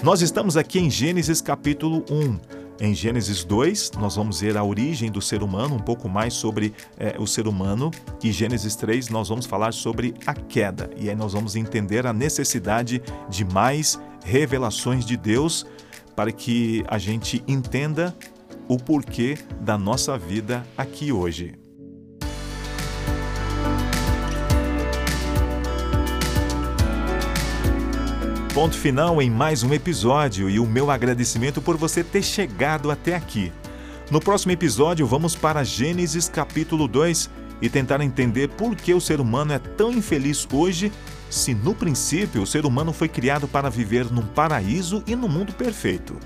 Nós 0.04 0.22
estamos 0.22 0.58
aqui 0.58 0.80
em 0.80 0.90
Gênesis 0.90 1.42
capítulo 1.42 2.04
1. 2.10 2.58
Em 2.80 2.94
Gênesis 2.94 3.44
2, 3.44 3.92
nós 3.94 4.16
vamos 4.16 4.42
ver 4.42 4.56
a 4.56 4.64
origem 4.64 5.10
do 5.10 5.22
ser 5.22 5.42
humano, 5.42 5.76
um 5.76 5.80
pouco 5.80 6.08
mais 6.08 6.34
sobre 6.34 6.74
é, 6.98 7.16
o 7.18 7.26
ser 7.26 7.48
humano. 7.48 7.92
E 8.24 8.32
Gênesis 8.32 8.76
3, 8.76 9.10
nós 9.10 9.30
vamos 9.30 9.46
falar 9.46 9.74
sobre 9.74 10.14
a 10.26 10.34
queda. 10.34 10.90
E 10.96 11.10
aí 11.10 11.16
nós 11.16 11.34
vamos 11.34 11.56
entender 11.56 12.06
a 12.06 12.14
necessidade 12.14 13.02
de 13.30 13.44
mais 13.46 14.00
revelações 14.24 15.06
de 15.06 15.18
Deus 15.18 15.66
para 16.16 16.32
que 16.32 16.84
a 16.88 16.98
gente 16.98 17.44
entenda 17.48 18.16
o 18.68 18.78
porquê 18.78 19.38
da 19.62 19.78
nossa 19.78 20.18
vida 20.18 20.66
aqui 20.78 21.12
hoje. 21.12 21.68
ponto 28.58 28.76
final 28.76 29.22
em 29.22 29.30
mais 29.30 29.62
um 29.62 29.72
episódio 29.72 30.50
e 30.50 30.60
o 30.60 30.66
meu 30.66 30.90
agradecimento 30.90 31.62
por 31.62 31.78
você 31.78 32.04
ter 32.04 32.24
chegado 32.24 32.90
até 32.90 33.16
aqui. 33.16 33.54
No 34.10 34.20
próximo 34.20 34.52
episódio, 34.52 35.06
vamos 35.06 35.36
para 35.36 35.64
Gênesis 35.64 36.28
capítulo 36.28 36.88
2 36.88 37.30
e 37.62 37.70
tentar 37.70 38.02
entender 38.02 38.48
por 38.48 38.76
que 38.76 38.96
o 38.96 39.00
ser 39.00 39.22
humano 39.22 39.54
é 39.54 39.60
tão 39.60 39.92
infeliz 39.92 40.48
hoje, 40.52 40.92
se 41.30 41.54
no 41.54 41.76
princípio 41.76 42.42
o 42.42 42.48
ser 42.48 42.66
humano 42.66 42.92
foi 42.92 43.08
criado 43.08 43.48
para 43.48 43.70
viver 43.70 44.12
num 44.12 44.26
paraíso 44.26 45.04
e 45.06 45.16
num 45.16 45.30
mundo 45.30 45.54
perfeito. 45.54 46.18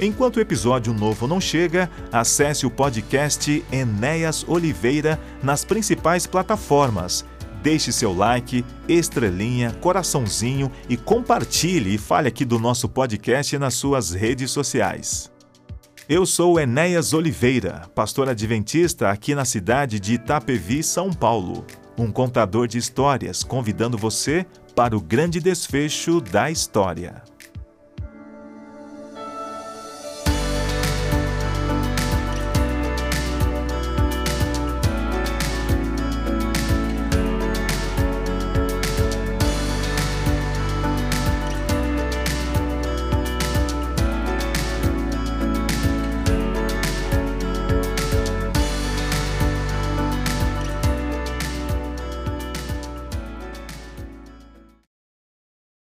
Enquanto 0.00 0.36
o 0.36 0.40
episódio 0.40 0.92
novo 0.92 1.26
não 1.26 1.40
chega, 1.40 1.90
acesse 2.12 2.66
o 2.66 2.70
podcast 2.70 3.64
Enéas 3.72 4.44
Oliveira 4.46 5.18
nas 5.42 5.64
principais 5.64 6.26
plataformas 6.26 7.24
Deixe 7.66 7.90
seu 7.90 8.14
like, 8.14 8.64
estrelinha, 8.88 9.72
coraçãozinho 9.80 10.70
e 10.88 10.96
compartilhe 10.96 11.96
e 11.96 11.98
fale 11.98 12.28
aqui 12.28 12.44
do 12.44 12.60
nosso 12.60 12.88
podcast 12.88 13.58
nas 13.58 13.74
suas 13.74 14.12
redes 14.12 14.52
sociais. 14.52 15.32
Eu 16.08 16.24
sou 16.24 16.60
Enéas 16.60 17.12
Oliveira, 17.12 17.82
pastor 17.92 18.28
adventista 18.28 19.10
aqui 19.10 19.34
na 19.34 19.44
cidade 19.44 19.98
de 19.98 20.14
Itapevi, 20.14 20.80
São 20.80 21.12
Paulo. 21.12 21.66
Um 21.98 22.12
contador 22.12 22.68
de 22.68 22.78
histórias 22.78 23.42
convidando 23.42 23.98
você 23.98 24.46
para 24.76 24.96
o 24.96 25.00
grande 25.00 25.40
desfecho 25.40 26.20
da 26.20 26.48
história. 26.48 27.20